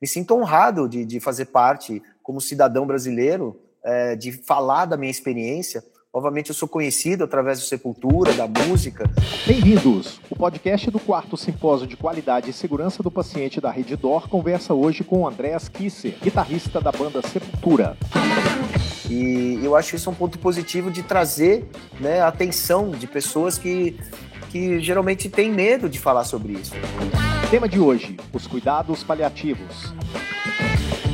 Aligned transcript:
me 0.00 0.06
sinto 0.06 0.34
honrado 0.34 0.88
de, 0.88 1.04
de 1.04 1.20
fazer 1.20 1.46
parte, 1.46 2.02
como 2.22 2.40
cidadão 2.40 2.86
brasileiro, 2.86 3.60
é, 3.82 4.14
de 4.14 4.32
falar 4.32 4.86
da 4.86 4.96
minha 4.96 5.10
experiência. 5.10 5.84
Obviamente, 6.12 6.48
eu 6.48 6.54
sou 6.54 6.68
conhecido 6.68 7.24
através 7.24 7.58
do 7.58 7.66
Sepultura, 7.66 8.32
da 8.32 8.46
música. 8.46 9.04
Bem-vindos! 9.46 10.20
O 10.30 10.36
podcast 10.36 10.90
do 10.90 10.98
quarto 10.98 11.36
simpósio 11.36 11.86
de 11.86 11.96
qualidade 11.96 12.48
e 12.48 12.52
segurança 12.52 13.02
do 13.02 13.10
paciente 13.10 13.60
da 13.60 13.70
Rede 13.70 13.94
Dor 13.94 14.28
conversa 14.28 14.72
hoje 14.72 15.04
com 15.04 15.28
Andréas 15.28 15.68
Kisser, 15.68 16.16
guitarrista 16.22 16.80
da 16.80 16.90
banda 16.90 17.20
Sepultura. 17.22 17.96
E 19.10 19.60
eu 19.62 19.76
acho 19.76 19.96
isso 19.96 20.10
um 20.10 20.14
ponto 20.14 20.38
positivo 20.38 20.90
de 20.90 21.02
trazer 21.02 21.68
né, 22.00 22.20
a 22.20 22.28
atenção 22.28 22.90
de 22.90 23.06
pessoas 23.06 23.58
que, 23.58 23.98
que 24.50 24.80
geralmente 24.80 25.28
têm 25.28 25.50
medo 25.50 25.88
de 25.88 25.98
falar 25.98 26.24
sobre 26.24 26.54
isso. 26.54 26.72
Tema 27.50 27.66
de 27.66 27.80
hoje: 27.80 28.14
os 28.30 28.46
cuidados 28.46 29.02
paliativos. 29.02 29.94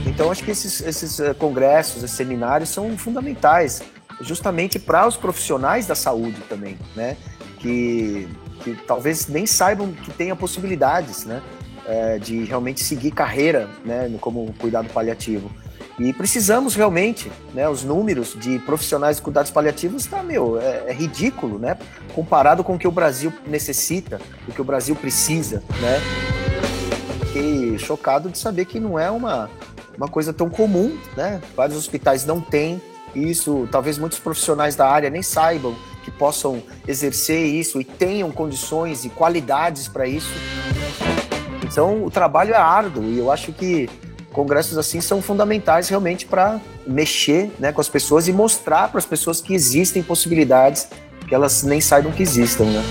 Então, 0.05 0.33
acho 0.33 0.43
que 0.43 0.51
esses, 0.51 0.81
esses 0.81 1.21
eh, 1.21 1.33
congressos, 1.33 2.03
esses 2.03 2.17
seminários 2.17 2.71
são 2.71 2.99
fundamentais, 2.99 3.83
justamente 4.21 4.79
para 4.79 5.07
os 5.07 5.17
profissionais 5.17 5.87
da 5.87 5.95
saúde 5.95 6.41
também, 6.49 6.77
né? 6.97 7.17
Que, 7.61 8.29
que 8.65 8.75
talvez 8.85 9.29
nem 9.29 9.47
saibam 9.47 9.93
que 9.93 10.11
tenha 10.11 10.35
possibilidades, 10.35 11.25
né? 11.25 11.41
É, 11.87 12.19
de 12.19 12.43
realmente 12.45 12.83
seguir 12.83 13.13
carreira, 13.13 13.69
né? 13.85 14.13
Como 14.21 14.53
cuidado 14.55 14.89
paliativo. 14.89 15.49
E 15.99 16.13
precisamos 16.13 16.75
realmente, 16.75 17.31
né? 17.53 17.69
Os 17.69 17.85
números 17.85 18.37
de 18.39 18.59
profissionais 18.61 19.17
de 19.17 19.23
cuidados 19.23 19.51
paliativos 19.51 20.07
tá, 20.07 20.23
meu, 20.23 20.61
é, 20.61 20.85
é, 20.89 20.93
ridículo, 20.93 21.59
né? 21.59 21.77
Comparado 22.15 22.65
com 22.65 22.75
o 22.75 22.79
que 22.79 22.89
o 22.89 22.91
Brasil 22.91 23.33
necessita, 23.47 24.21
o 24.49 24.53
que 24.53 24.61
o 24.61 24.65
Brasil 24.65 24.97
precisa, 24.97 25.63
né? 25.81 26.01
Fiquei 27.27 27.79
chocado 27.79 28.29
de 28.29 28.39
saber 28.39 28.65
que 28.65 28.81
não 28.81 28.99
é 28.99 29.11
uma, 29.11 29.49
uma 29.97 30.09
coisa 30.09 30.33
tão 30.33 30.51
comum, 30.51 30.99
né? 31.17 31.41
Vários 31.55 31.79
hospitais 31.79 32.25
não 32.25 32.41
têm 32.41 32.83
isso, 33.15 33.69
talvez 33.71 33.97
muitos 33.97 34.19
profissionais 34.19 34.75
da 34.75 34.89
área 34.89 35.09
nem 35.09 35.23
saibam 35.23 35.77
que 36.03 36.11
possam 36.11 36.63
exercer 36.87 37.47
isso 37.47 37.81
e 37.81 37.85
tenham 37.85 38.31
condições 38.33 39.05
e 39.05 39.09
qualidades 39.09 39.87
para 39.87 40.07
isso. 40.07 40.33
Então, 41.63 42.05
o 42.05 42.11
trabalho 42.11 42.53
é 42.53 42.57
árduo 42.57 43.05
e 43.05 43.19
eu 43.19 43.31
acho 43.31 43.53
que 43.53 43.89
congressos 44.35 44.77
assim 44.77 45.01
são 45.01 45.23
fundamentais 45.23 45.89
realmente 45.89 46.27
para 46.27 46.61
mexer 46.87 47.53
né, 47.59 47.73
com 47.73 47.81
as 47.81 47.89
pessoas 47.89 48.29
e 48.29 48.33
mostrar 48.33 48.89
para 48.89 48.99
as 48.99 49.07
pessoas 49.07 49.41
que 49.41 49.55
existem 49.55 50.03
possibilidades 50.03 50.89
que 51.27 51.35
elas 51.35 51.63
nem 51.63 51.81
saibam 51.81 52.13
que 52.13 52.23
existam, 52.23 52.65
né? 52.65 52.83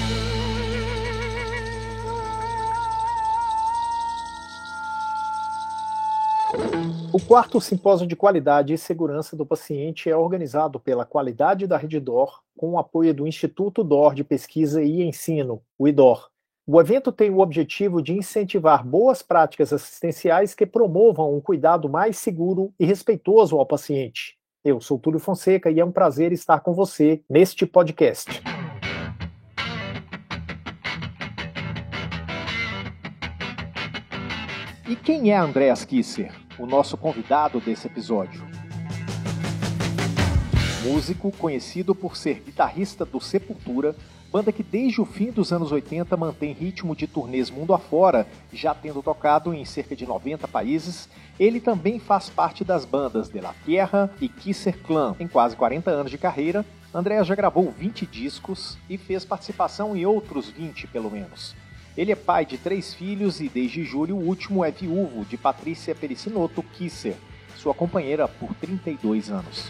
O 7.12 7.20
quarto 7.20 7.62
simpósio 7.62 8.08
de 8.08 8.16
qualidade 8.16 8.74
e 8.74 8.78
segurança 8.78 9.36
do 9.36 9.46
paciente 9.46 10.10
é 10.10 10.18
organizado 10.18 10.80
pela 10.80 11.06
Qualidade 11.06 11.68
da 11.68 11.78
Rede 11.78 12.00
DOR, 12.00 12.42
com 12.58 12.72
o 12.72 12.80
apoio 12.80 13.14
do 13.14 13.28
Instituto 13.28 13.84
DOR 13.84 14.16
de 14.16 14.24
Pesquisa 14.24 14.82
e 14.82 15.04
Ensino, 15.04 15.62
o 15.78 15.88
IDOR, 15.88 16.30
o 16.66 16.80
evento 16.80 17.12
tem 17.12 17.30
o 17.30 17.40
objetivo 17.40 18.02
de 18.02 18.14
incentivar 18.14 18.88
boas 18.88 19.22
práticas 19.22 19.74
assistenciais 19.74 20.56
que 20.56 20.66
promovam 20.66 21.36
um 21.36 21.42
cuidado 21.42 21.90
mais 21.90 22.18
seguro 22.18 22.74
e 22.80 22.86
respeitoso 22.86 23.58
ao 23.58 23.66
paciente. 23.66 24.38
Eu 24.64 24.80
sou 24.80 24.98
Túlio 24.98 25.20
Fonseca 25.20 25.70
e 25.70 25.82
é 25.82 25.86
um 25.86 25.92
prazer 25.92 26.32
estar 26.32 26.62
com 26.62 26.74
você 26.74 27.22
neste 27.30 27.66
podcast. 27.66 28.42
E 34.88 34.96
quem 34.96 35.32
é 35.32 35.38
Andreas 35.38 35.84
Kisser, 35.84 36.32
o 36.58 36.66
nosso 36.66 36.96
convidado 36.98 37.60
desse 37.60 37.88
episódio? 37.88 38.42
Músico 40.84 41.30
conhecido 41.38 41.94
por 41.94 42.16
ser 42.16 42.40
guitarrista 42.40 43.04
do 43.04 43.20
Sepultura, 43.20 43.96
banda 44.34 44.52
que 44.52 44.64
desde 44.64 45.00
o 45.00 45.06
fim 45.06 45.30
dos 45.30 45.54
anos 45.54 45.72
80 45.72 46.18
mantém 46.18 46.54
ritmo 46.54 46.96
de 46.96 47.06
turnês 47.06 47.52
mundo 47.52 47.72
afora, 47.72 48.26
já 48.52 48.74
tendo 48.74 49.04
tocado 49.04 49.54
em 49.54 49.64
cerca 49.64 49.96
de 49.96 50.08
90 50.08 50.48
países, 50.48 51.08
ele 51.40 51.60
também 51.60 52.00
faz 52.00 52.32
parte 52.32 52.64
das 52.64 52.84
bandas 52.84 53.30
De 53.30 53.40
La 53.40 53.54
Tierra 53.64 54.12
e 54.20 54.28
Kisser 54.28 54.76
Clan. 54.80 55.16
Em 55.20 55.28
quase 55.28 55.56
40 55.56 55.92
anos 55.92 56.10
de 56.10 56.18
carreira, 56.18 56.66
André 56.92 57.24
já 57.24 57.36
gravou 57.36 57.72
20 57.72 58.08
discos 58.08 58.76
e 58.90 58.98
fez 58.98 59.24
participação 59.24 59.96
em 59.96 60.04
outros 60.04 60.50
20, 60.50 60.88
pelo 60.88 61.12
menos. 61.12 61.56
Ele 61.96 62.12
é 62.12 62.16
pai 62.16 62.44
de 62.44 62.58
três 62.58 62.92
filhos 62.92 63.40
e 63.40 63.48
desde 63.48 63.84
julho 63.84 64.16
o 64.16 64.26
último 64.26 64.66
é 64.66 64.72
viúvo 64.72 65.24
de 65.26 65.38
Patrícia 65.38 65.94
Pericinoto 65.94 66.64
Kisser, 66.64 67.14
sua 67.56 67.76
companheira 67.76 68.28
por 68.28 68.52
32 68.56 69.30
anos. 69.30 69.70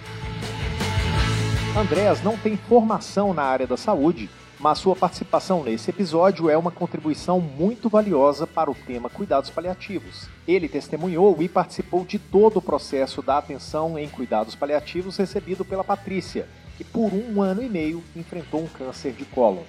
Andréas 1.76 2.24
não 2.24 2.38
tem 2.38 2.56
formação 2.56 3.34
na 3.34 3.44
área 3.44 3.68
da 3.68 3.76
saúde, 3.76 4.30
mas 4.64 4.78
sua 4.78 4.96
participação 4.96 5.62
nesse 5.62 5.90
episódio 5.90 6.50
é 6.50 6.58
uma 6.58 6.72
contribuição 6.72 7.42
muito 7.42 7.90
valiosa 7.90 8.48
para 8.48 8.72
o 8.72 8.74
tema 8.74 9.10
cuidados 9.10 9.50
paliativos. 9.50 10.30
Ele 10.48 10.70
testemunhou 10.70 11.36
e 11.42 11.50
participou 11.50 12.06
de 12.06 12.18
todo 12.18 12.58
o 12.58 12.62
processo 12.62 13.22
da 13.22 13.40
atenção 13.40 14.00
em 14.00 14.08
cuidados 14.08 14.56
paliativos 14.56 15.18
recebido 15.18 15.66
pela 15.66 15.84
Patrícia, 15.84 16.48
que 16.78 16.86
por 16.86 17.14
um 17.14 17.42
ano 17.42 17.62
e 17.62 17.68
meio 17.68 18.02
enfrentou 18.16 18.64
um 18.64 18.68
câncer 18.68 19.12
de 19.12 19.26
cólon. 19.26 19.64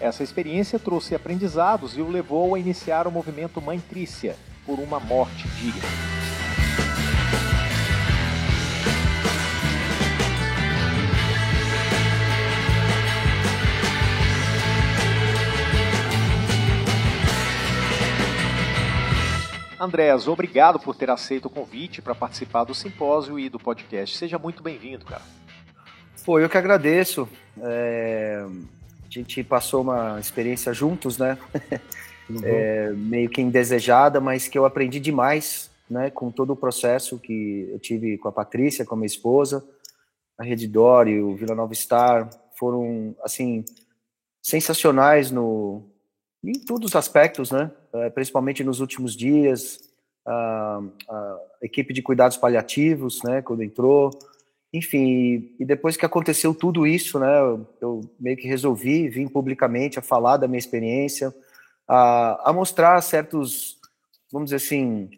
Essa 0.00 0.24
experiência 0.24 0.80
trouxe 0.80 1.14
aprendizados 1.14 1.96
e 1.96 2.02
o 2.02 2.10
levou 2.10 2.56
a 2.56 2.58
iniciar 2.58 3.06
o 3.06 3.12
movimento 3.12 3.62
Mãe 3.62 3.78
Trícia, 3.78 4.34
por 4.66 4.80
uma 4.80 4.98
morte 4.98 5.46
digna. 5.60 6.13
Andréas, 19.84 20.26
obrigado 20.26 20.80
por 20.80 20.96
ter 20.96 21.10
aceito 21.10 21.46
o 21.46 21.50
convite 21.50 22.00
para 22.00 22.14
participar 22.14 22.64
do 22.64 22.74
simpósio 22.74 23.38
e 23.38 23.48
do 23.48 23.58
podcast. 23.58 24.16
Seja 24.16 24.38
muito 24.38 24.62
bem-vindo, 24.62 25.04
cara. 25.04 25.22
Pô, 26.24 26.40
eu 26.40 26.48
que 26.48 26.56
agradeço. 26.56 27.28
É... 27.60 28.44
A 28.44 29.10
gente 29.10 29.44
passou 29.44 29.82
uma 29.82 30.18
experiência 30.18 30.72
juntos, 30.72 31.18
né? 31.18 31.38
Uhum. 32.26 32.40
É, 32.42 32.90
meio 32.92 33.28
que 33.28 33.42
indesejada, 33.42 34.18
mas 34.18 34.48
que 34.48 34.56
eu 34.56 34.64
aprendi 34.64 34.98
demais, 34.98 35.70
né? 35.90 36.08
Com 36.08 36.30
todo 36.30 36.54
o 36.54 36.56
processo 36.56 37.18
que 37.18 37.68
eu 37.70 37.78
tive 37.78 38.16
com 38.16 38.28
a 38.28 38.32
Patrícia, 38.32 38.82
com 38.82 38.94
a 38.94 38.96
minha 38.96 39.06
esposa, 39.06 39.62
a 40.38 40.42
Rede 40.42 40.66
Dori, 40.66 41.20
o 41.20 41.36
Vila 41.36 41.54
Nova 41.54 41.74
Star, 41.74 42.30
foram, 42.58 43.14
assim, 43.22 43.62
sensacionais 44.42 45.30
no, 45.30 45.82
em 46.50 46.58
todos 46.58 46.90
os 46.90 46.96
aspectos, 46.96 47.50
né? 47.50 47.70
É, 47.92 48.10
principalmente 48.10 48.62
nos 48.62 48.80
últimos 48.80 49.16
dias, 49.16 49.80
a, 50.26 50.80
equipe 51.62 51.92
de 51.92 52.02
cuidados 52.02 52.36
paliativos, 52.36 53.22
né? 53.22 53.42
Quando 53.42 53.62
entrou, 53.62 54.10
enfim, 54.72 55.54
e 55.58 55.64
depois 55.64 55.96
que 55.96 56.06
aconteceu 56.06 56.54
tudo 56.54 56.86
isso, 56.86 57.18
né? 57.18 57.38
Eu, 57.38 57.66
eu 57.80 58.00
meio 58.18 58.36
que 58.36 58.48
resolvi 58.48 59.08
vir 59.08 59.28
publicamente 59.30 59.98
a 59.98 60.02
falar 60.02 60.36
da 60.36 60.48
minha 60.48 60.58
experiência, 60.58 61.34
a, 61.86 62.50
a 62.50 62.52
mostrar 62.52 63.00
certos, 63.02 63.78
vamos 64.32 64.50
dizer 64.50 64.56
assim, 64.56 65.10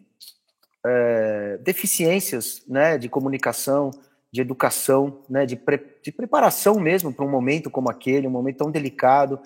é, 0.85 1.57
deficiências, 1.63 2.63
né? 2.67 2.97
De 2.97 3.09
comunicação, 3.09 3.91
de 4.31 4.41
educação, 4.41 5.21
né? 5.29 5.45
De, 5.45 5.55
pre, 5.55 5.79
de 6.01 6.11
preparação 6.11 6.79
mesmo 6.79 7.13
para 7.13 7.25
um 7.25 7.29
momento 7.29 7.69
como 7.69 7.89
aquele, 7.89 8.27
um 8.27 8.31
momento 8.31 8.57
tão 8.57 8.71
delicado 8.71 9.39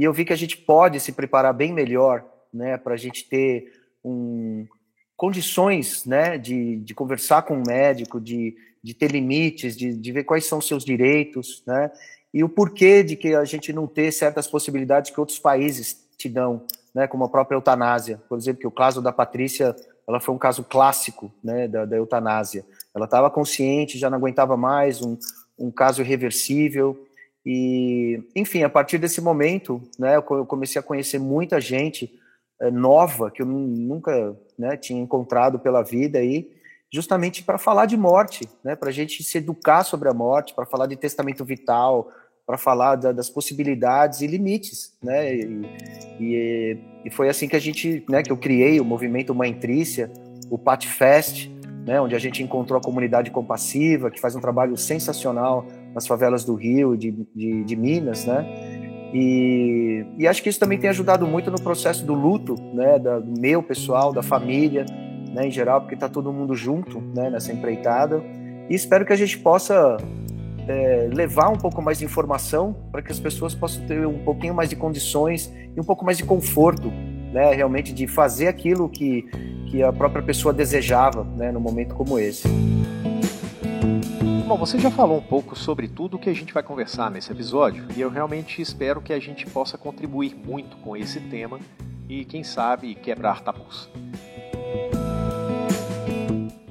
e 0.00 0.04
eu 0.04 0.14
vi 0.14 0.24
que 0.24 0.32
a 0.32 0.36
gente 0.36 0.56
pode 0.56 0.98
se 0.98 1.12
preparar 1.12 1.52
bem 1.52 1.74
melhor, 1.74 2.24
né, 2.50 2.78
para 2.78 2.94
a 2.94 2.96
gente 2.96 3.28
ter 3.28 3.70
um, 4.02 4.66
condições, 5.14 6.06
né, 6.06 6.38
de, 6.38 6.76
de 6.76 6.94
conversar 6.94 7.42
com 7.42 7.58
o 7.58 7.62
médico, 7.66 8.18
de, 8.18 8.56
de 8.82 8.94
ter 8.94 9.10
limites, 9.10 9.76
de, 9.76 9.92
de 9.92 10.10
ver 10.10 10.24
quais 10.24 10.46
são 10.46 10.58
seus 10.58 10.86
direitos, 10.86 11.62
né, 11.66 11.90
e 12.32 12.42
o 12.42 12.48
porquê 12.48 13.02
de 13.02 13.14
que 13.14 13.34
a 13.34 13.44
gente 13.44 13.74
não 13.74 13.86
ter 13.86 14.10
certas 14.10 14.46
possibilidades 14.46 15.10
que 15.10 15.20
outros 15.20 15.38
países 15.38 16.08
te 16.16 16.30
dão, 16.30 16.64
né, 16.94 17.06
como 17.06 17.24
a 17.24 17.28
própria 17.28 17.56
eutanásia, 17.56 18.22
por 18.26 18.38
exemplo, 18.38 18.62
que 18.62 18.66
o 18.66 18.70
caso 18.70 19.02
da 19.02 19.12
Patrícia, 19.12 19.76
ela 20.08 20.18
foi 20.18 20.34
um 20.34 20.38
caso 20.38 20.64
clássico, 20.64 21.30
né, 21.44 21.68
da, 21.68 21.84
da 21.84 21.96
eutanásia. 21.98 22.64
Ela 22.94 23.04
estava 23.04 23.30
consciente, 23.30 23.98
já 23.98 24.08
não 24.08 24.16
aguentava 24.16 24.56
mais, 24.56 25.02
um, 25.02 25.18
um 25.58 25.70
caso 25.70 26.00
irreversível, 26.00 27.06
e, 27.44 28.22
enfim, 28.36 28.62
a 28.62 28.68
partir 28.68 28.98
desse 28.98 29.20
momento, 29.20 29.80
né, 29.98 30.16
eu 30.16 30.22
comecei 30.22 30.78
a 30.78 30.82
conhecer 30.82 31.18
muita 31.18 31.60
gente 31.60 32.12
é, 32.60 32.70
nova 32.70 33.30
que 33.30 33.40
eu 33.40 33.46
nunca 33.46 34.36
né, 34.58 34.76
tinha 34.76 35.00
encontrado 35.00 35.58
pela 35.58 35.82
vida 35.82 36.18
aí, 36.18 36.50
justamente 36.92 37.42
para 37.42 37.56
falar 37.56 37.86
de 37.86 37.96
morte, 37.96 38.48
né, 38.62 38.76
para 38.76 38.90
a 38.90 38.92
gente 38.92 39.22
se 39.22 39.38
educar 39.38 39.84
sobre 39.84 40.08
a 40.08 40.14
morte, 40.14 40.54
para 40.54 40.66
falar 40.66 40.86
de 40.86 40.96
testamento 40.96 41.44
vital, 41.44 42.10
para 42.46 42.58
falar 42.58 42.96
da, 42.96 43.12
das 43.12 43.30
possibilidades 43.30 44.20
e 44.20 44.26
limites, 44.26 44.92
né, 45.02 45.34
e, 45.34 45.62
e, 46.20 46.78
e, 47.06 47.10
foi 47.10 47.28
assim 47.30 47.48
que 47.48 47.56
a 47.56 47.60
gente, 47.60 48.04
né, 48.08 48.22
que 48.22 48.32
eu 48.32 48.36
criei 48.36 48.80
o 48.80 48.84
movimento 48.84 49.34
Mãe 49.34 49.54
Trícia, 49.54 50.12
o 50.50 50.58
Pat 50.58 50.84
Fest, 50.84 51.48
né, 51.86 51.98
onde 52.00 52.14
a 52.14 52.18
gente 52.18 52.42
encontrou 52.42 52.78
a 52.78 52.82
comunidade 52.82 53.30
compassiva, 53.30 54.10
que 54.10 54.20
faz 54.20 54.36
um 54.36 54.40
trabalho 54.40 54.76
sensacional 54.76 55.66
nas 55.94 56.06
favelas 56.06 56.44
do 56.44 56.54
Rio 56.54 56.96
de, 56.96 57.10
de, 57.34 57.64
de, 57.64 57.76
Minas, 57.76 58.24
né? 58.24 58.46
E, 59.12 60.04
e, 60.18 60.28
acho 60.28 60.42
que 60.42 60.48
isso 60.48 60.60
também 60.60 60.78
tem 60.78 60.88
ajudado 60.88 61.26
muito 61.26 61.50
no 61.50 61.60
processo 61.60 62.06
do 62.06 62.14
luto, 62.14 62.54
né, 62.72 62.98
da, 62.98 63.18
do 63.18 63.40
meu 63.40 63.60
pessoal, 63.60 64.12
da 64.12 64.22
família, 64.22 64.86
né, 65.34 65.48
em 65.48 65.50
geral, 65.50 65.80
porque 65.80 65.94
está 65.94 66.08
todo 66.08 66.32
mundo 66.32 66.54
junto, 66.54 67.00
né, 67.00 67.28
nessa 67.28 67.52
empreitada. 67.52 68.22
E 68.68 68.74
espero 68.74 69.04
que 69.04 69.12
a 69.12 69.16
gente 69.16 69.36
possa 69.38 69.96
é, 70.68 71.08
levar 71.12 71.48
um 71.48 71.56
pouco 71.56 71.82
mais 71.82 71.98
de 71.98 72.04
informação 72.04 72.74
para 72.92 73.02
que 73.02 73.10
as 73.10 73.18
pessoas 73.18 73.52
possam 73.52 73.84
ter 73.86 74.06
um 74.06 74.18
pouquinho 74.24 74.54
mais 74.54 74.70
de 74.70 74.76
condições 74.76 75.52
e 75.76 75.80
um 75.80 75.84
pouco 75.84 76.04
mais 76.04 76.16
de 76.16 76.24
conforto, 76.24 76.88
né, 77.32 77.52
realmente 77.52 77.92
de 77.92 78.06
fazer 78.06 78.46
aquilo 78.46 78.88
que, 78.88 79.22
que 79.70 79.82
a 79.82 79.92
própria 79.92 80.22
pessoa 80.22 80.54
desejava, 80.54 81.24
né, 81.36 81.50
num 81.50 81.60
momento 81.60 81.96
como 81.96 82.16
esse. 82.16 82.48
Bom, 84.50 84.56
você 84.56 84.80
já 84.80 84.90
falou 84.90 85.18
um 85.18 85.22
pouco 85.22 85.54
sobre 85.54 85.86
tudo 85.86 86.18
que 86.18 86.28
a 86.28 86.34
gente 86.34 86.52
vai 86.52 86.60
conversar 86.60 87.08
nesse 87.08 87.30
episódio 87.30 87.86
e 87.96 88.00
eu 88.00 88.10
realmente 88.10 88.60
espero 88.60 89.00
que 89.00 89.12
a 89.12 89.20
gente 89.20 89.46
possa 89.46 89.78
contribuir 89.78 90.34
muito 90.34 90.76
com 90.78 90.96
esse 90.96 91.20
tema 91.20 91.60
e, 92.08 92.24
quem 92.24 92.42
sabe, 92.42 92.96
quebrar 92.96 93.42
tabus. 93.42 93.88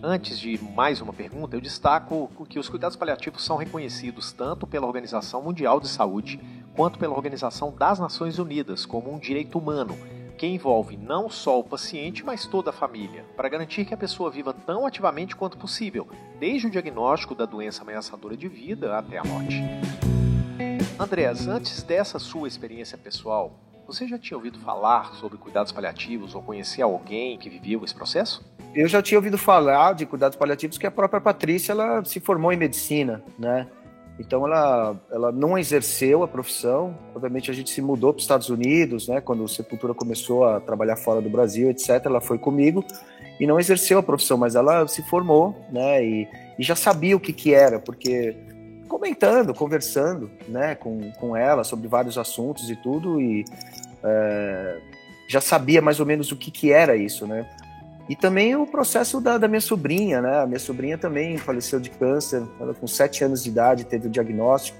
Antes 0.04 0.38
de 0.38 0.62
mais 0.76 1.00
uma 1.00 1.14
pergunta, 1.14 1.56
eu 1.56 1.62
destaco 1.62 2.30
que 2.50 2.60
os 2.60 2.68
cuidados 2.68 2.98
paliativos 2.98 3.46
são 3.46 3.56
reconhecidos 3.56 4.34
tanto 4.34 4.68
pela 4.68 4.86
Organização 4.86 5.42
Mundial 5.42 5.80
de 5.80 5.88
Saúde 5.88 6.38
quanto 6.76 7.00
pela 7.00 7.16
Organização 7.16 7.74
das 7.74 7.98
Nações 7.98 8.40
Unidas 8.40 8.86
como 8.86 9.10
um 9.10 9.18
direito 9.18 9.58
humano 9.58 9.98
que 10.40 10.48
envolve 10.48 10.96
não 10.96 11.30
só 11.30 11.60
o 11.60 11.64
paciente, 11.66 12.26
mas 12.26 12.46
toda 12.46 12.70
a 12.70 12.74
família, 12.74 13.26
para 13.36 13.50
garantir 13.50 13.84
que 13.84 13.94
a 13.94 13.98
pessoa 13.98 14.32
viva 14.32 14.54
tão 14.54 14.86
ativamente 14.86 15.36
quanto 15.36 15.58
possível, 15.58 16.08
desde 16.40 16.66
o 16.66 16.70
diagnóstico 16.70 17.36
da 17.36 17.46
doença 17.46 17.82
ameaçadora 17.82 18.38
de 18.38 18.48
vida 18.48 18.98
até 18.98 19.18
a 19.18 19.24
morte. 19.26 19.62
Andréas, 20.98 21.46
antes 21.46 21.84
dessa 21.84 22.18
sua 22.20 22.48
experiência 22.48 22.98
pessoal, 22.98 23.60
você 23.86 24.08
já 24.08 24.18
tinha 24.18 24.38
ouvido 24.38 24.58
falar 24.60 25.14
sobre 25.16 25.38
cuidados 25.38 25.74
paliativos 25.74 26.34
ou 26.34 26.42
conhecia 26.42 26.86
alguém 26.86 27.38
que 27.38 27.50
viveu 27.50 27.84
esse 27.84 27.94
processo? 27.94 28.42
Eu 28.74 28.88
já 28.88 29.02
tinha 29.02 29.18
ouvido 29.18 29.38
falar 29.38 29.94
de 29.94 30.06
cuidados 30.06 30.38
paliativos 30.38 30.78
que 30.78 30.88
a 30.88 30.92
própria 30.92 31.20
Patrícia 31.20 31.74
ela 31.74 32.06
se 32.06 32.22
formou 32.22 32.54
em 32.54 32.58
medicina, 32.58 33.22
né? 33.38 33.68
Então 34.20 34.46
ela, 34.46 34.98
ela 35.10 35.32
não 35.32 35.58
exerceu 35.58 36.22
a 36.24 36.28
profissão. 36.28 36.94
Obviamente 37.16 37.50
a 37.50 37.54
gente 37.54 37.70
se 37.70 37.82
mudou 37.82 38.12
para 38.12 38.18
os 38.18 38.24
Estados 38.26 38.50
Unidos, 38.50 39.08
né? 39.08 39.22
Quando 39.22 39.46
a 39.46 39.48
Sepultura 39.48 39.94
começou 39.94 40.44
a 40.44 40.60
trabalhar 40.60 40.98
fora 40.98 41.22
do 41.22 41.30
Brasil, 41.30 41.70
etc. 41.70 42.02
Ela 42.06 42.20
foi 42.20 42.38
comigo 42.38 42.84
e 43.40 43.48
não 43.48 43.58
exerceu 43.58 43.98
a 43.98 44.04
profissão, 44.04 44.38
mas 44.38 44.56
ela 44.56 44.86
se 44.88 45.02
formou, 45.04 45.56
né? 45.72 46.06
E, 46.06 46.28
e 46.60 46.64
já 46.64 46.76
sabia 46.76 47.16
o 47.16 47.20
que 47.20 47.32
que 47.32 47.54
era, 47.54 47.80
porque 47.80 48.36
comentando, 48.90 49.54
conversando, 49.54 50.30
né? 50.50 50.76
Com, 50.76 51.12
com 51.14 51.38
ela 51.38 51.64
sobre 51.64 51.88
vários 51.88 52.18
assuntos 52.18 52.70
e 52.70 52.76
tudo 52.76 53.22
e 53.22 53.46
é, 54.04 54.80
já 55.30 55.40
sabia 55.40 55.82
mais 55.82 56.02
ou 56.02 56.06
menos 56.06 56.30
o 56.34 56.36
que 56.36 56.52
que 56.52 56.74
era 56.74 56.98
isso, 56.98 57.26
né? 57.26 57.50
E 58.10 58.16
também 58.16 58.56
o 58.56 58.66
processo 58.66 59.22
da, 59.22 59.38
da, 59.38 59.48
minha 59.48 59.62
sobrinha, 59.62 60.20
né? 60.20 60.42
A 60.42 60.48
minha 60.48 60.60
sobrinha 60.60 60.98
também 60.98 61.38
faleceu 61.38 61.80
de 61.80 61.92
câncer, 61.92 62.44
ela 62.60 62.74
com 62.74 62.88
7 62.88 63.24
anos 63.24 63.44
de 63.44 63.50
idade 63.52 63.86
teve 63.86 64.08
o 64.08 64.10
diagnóstico, 64.10 64.80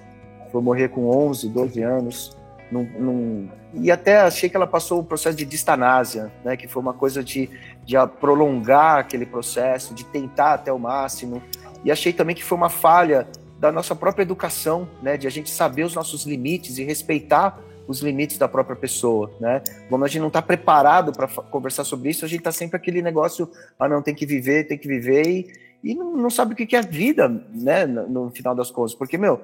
foi 0.52 0.60
morrer 0.64 0.90
com 0.90 1.08
11, 1.08 1.48
12 1.48 1.84
anos. 1.84 2.38
Num, 2.72 2.84
num... 3.00 3.50
E 3.76 3.92
até 3.92 4.22
achei 4.22 4.50
que 4.50 4.56
ela 4.56 4.66
passou 4.66 5.00
o 5.00 5.04
processo 5.04 5.38
de 5.38 5.46
distanásia, 5.46 6.32
né? 6.44 6.58
Que 6.58 6.68
foi 6.68 6.82
uma 6.82 6.94
coisa 6.94 7.24
de, 7.24 7.48
de 7.86 7.96
prolongar 8.20 8.98
aquele 8.98 9.28
processo, 9.28 9.94
de 9.94 10.06
tentar 10.06 10.56
até 10.56 10.74
o 10.74 10.80
máximo. 10.80 11.40
E 11.84 11.92
achei 11.92 12.12
também 12.12 12.36
que 12.36 12.44
foi 12.44 12.58
uma 12.58 12.70
falha 12.70 13.28
da 13.60 13.72
nossa 13.72 13.94
própria 13.94 14.24
educação, 14.24 14.90
né? 15.04 15.18
De 15.18 15.28
a 15.28 15.30
gente 15.30 15.52
saber 15.52 15.84
os 15.84 15.94
nossos 15.94 16.26
limites 16.26 16.80
e 16.80 16.84
respeitar 16.84 17.60
os 17.90 18.02
limites 18.02 18.38
da 18.38 18.48
própria 18.48 18.76
pessoa, 18.76 19.36
né? 19.40 19.64
Como 19.90 20.06
a 20.06 20.08
gente 20.08 20.20
não 20.20 20.28
está 20.28 20.44
preparado 20.44 21.12
para 21.12 21.28
conversar 21.28 21.84
sobre 21.84 22.12
isso, 22.12 22.24
a 22.24 22.28
gente 22.28 22.42
está 22.42 22.52
sempre 22.52 22.78
aquele 22.78 23.02
negócio, 23.02 23.50
ah, 23.80 23.90
não, 23.90 24.00
tem 24.04 24.14
que 24.14 24.28
viver, 24.28 24.68
tem 24.68 24.78
que 24.78 24.88
viver, 24.88 25.28
e, 25.28 25.48
e 25.84 25.96
não, 25.96 26.16
não, 26.16 26.30
sabe 26.30 26.54
o 26.54 26.56
que 26.56 26.76
é 26.76 26.80
a 26.80 26.84
vida, 26.84 27.28
né, 27.52 27.88
no, 27.88 28.08
no, 28.08 28.30
final 28.30 28.54
das 28.54 28.70
contas, 28.70 28.94
porque, 28.94 29.18
meu, 29.18 29.42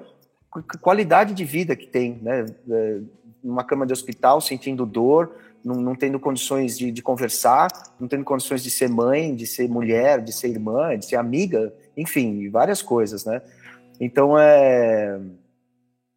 qualidade 0.80 1.34
de 1.34 1.44
vida 1.44 1.74
que 1.74 1.88
tem, 1.88 2.20
né, 2.22 2.46
é, 2.70 3.00
numa 3.42 3.64
cama 3.64 3.84
de 3.84 3.92
hospital, 3.92 4.40
sentindo 4.40 4.86
dor, 4.86 5.34
não, 5.64 5.74
não 5.74 5.96
tendo 5.96 6.20
condições 6.20 6.78
de, 6.78 6.92
de, 6.92 7.02
conversar, 7.02 7.66
não 7.98 8.06
tendo 8.06 8.22
condições 8.22 8.62
de 8.62 8.70
ser 8.70 8.88
mãe, 8.88 9.34
de 9.34 9.44
ser 9.44 9.68
mulher, 9.68 10.22
de 10.22 10.32
ser 10.32 10.50
irmã, 10.50 10.96
de 10.96 11.04
ser 11.04 11.16
amiga, 11.16 11.74
enfim, 11.96 12.48
várias 12.48 12.80
coisas, 12.80 13.24
né? 13.24 13.42
Então, 13.98 14.38
é 14.38 15.18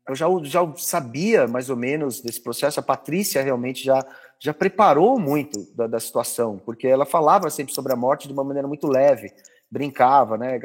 eu 0.10 0.16
já, 0.16 0.28
já 0.44 0.74
sabia 0.78 1.48
mais 1.48 1.70
ou 1.70 1.76
menos 1.76 2.22
desse 2.22 2.42
processo, 2.42 2.80
a 2.80 2.84
Patrícia 2.84 3.44
realmente 3.44 3.84
já, 3.84 4.04
já 4.40 4.54
preparou 4.54 5.20
muito 5.20 5.68
da, 5.76 5.86
da 5.86 6.00
situação, 6.00 6.60
porque 6.66 6.88
ela 6.88 7.06
falava 7.06 7.50
sempre 7.50 7.74
sobre 7.74 7.94
a 7.94 7.96
morte 7.96 8.28
de 8.28 8.34
uma 8.34 8.44
maneira 8.44 8.68
muito 8.68 8.88
leve, 8.88 9.32
brincava, 9.70 10.38
né? 10.38 10.60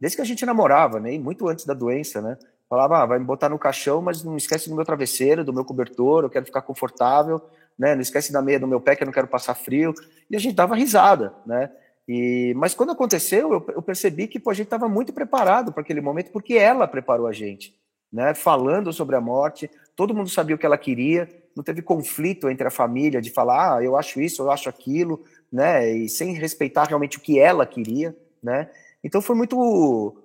Desde 0.00 0.16
que 0.16 0.22
a 0.22 0.24
gente 0.24 0.46
namorava, 0.46 1.00
né? 1.00 1.12
E 1.12 1.18
muito 1.18 1.48
antes 1.48 1.64
da 1.64 1.74
doença, 1.74 2.22
né? 2.22 2.38
Falava, 2.68 3.02
ah, 3.02 3.06
vai 3.06 3.18
me 3.18 3.24
botar 3.24 3.48
no 3.48 3.58
caixão, 3.58 4.00
mas 4.00 4.22
não 4.22 4.36
esquece 4.36 4.68
do 4.68 4.76
meu 4.76 4.84
travesseiro, 4.84 5.44
do 5.44 5.52
meu 5.52 5.64
cobertor, 5.64 6.24
eu 6.24 6.30
quero 6.30 6.46
ficar 6.46 6.62
confortável, 6.62 7.40
né? 7.78 7.94
Não 7.94 8.02
esquece 8.02 8.32
da 8.32 8.40
meia 8.40 8.60
do 8.60 8.68
meu 8.68 8.80
pé, 8.80 8.94
que 8.94 9.02
eu 9.02 9.06
não 9.06 9.12
quero 9.12 9.26
passar 9.26 9.54
frio. 9.54 9.92
E 10.30 10.36
a 10.36 10.38
gente 10.38 10.54
dava 10.54 10.74
risada, 10.76 11.34
né? 11.44 11.70
E, 12.06 12.52
mas 12.56 12.74
quando 12.74 12.92
aconteceu, 12.92 13.52
eu, 13.52 13.66
eu 13.74 13.82
percebi 13.82 14.28
que 14.28 14.38
pô, 14.38 14.50
a 14.50 14.54
gente 14.54 14.66
estava 14.66 14.88
muito 14.88 15.12
preparado 15.12 15.72
para 15.72 15.82
aquele 15.82 16.00
momento, 16.00 16.30
porque 16.30 16.54
ela 16.54 16.86
preparou 16.86 17.26
a 17.26 17.32
gente 17.32 17.74
né, 18.14 18.32
falando 18.32 18.92
sobre 18.92 19.16
a 19.16 19.20
morte, 19.20 19.68
todo 19.96 20.14
mundo 20.14 20.30
sabia 20.30 20.54
o 20.54 20.58
que 20.58 20.64
ela 20.64 20.78
queria, 20.78 21.28
não 21.56 21.64
teve 21.64 21.82
conflito 21.82 22.48
entre 22.48 22.64
a 22.64 22.70
família 22.70 23.20
de 23.20 23.28
falar, 23.28 23.78
ah, 23.78 23.82
eu 23.82 23.96
acho 23.96 24.20
isso, 24.20 24.40
eu 24.40 24.52
acho 24.52 24.68
aquilo, 24.68 25.24
né, 25.50 25.90
e 25.90 26.08
sem 26.08 26.32
respeitar 26.32 26.84
realmente 26.84 27.18
o 27.18 27.20
que 27.20 27.40
ela 27.40 27.66
queria, 27.66 28.16
né. 28.40 28.70
Então 29.02 29.20
foi 29.20 29.34
muito, 29.34 30.16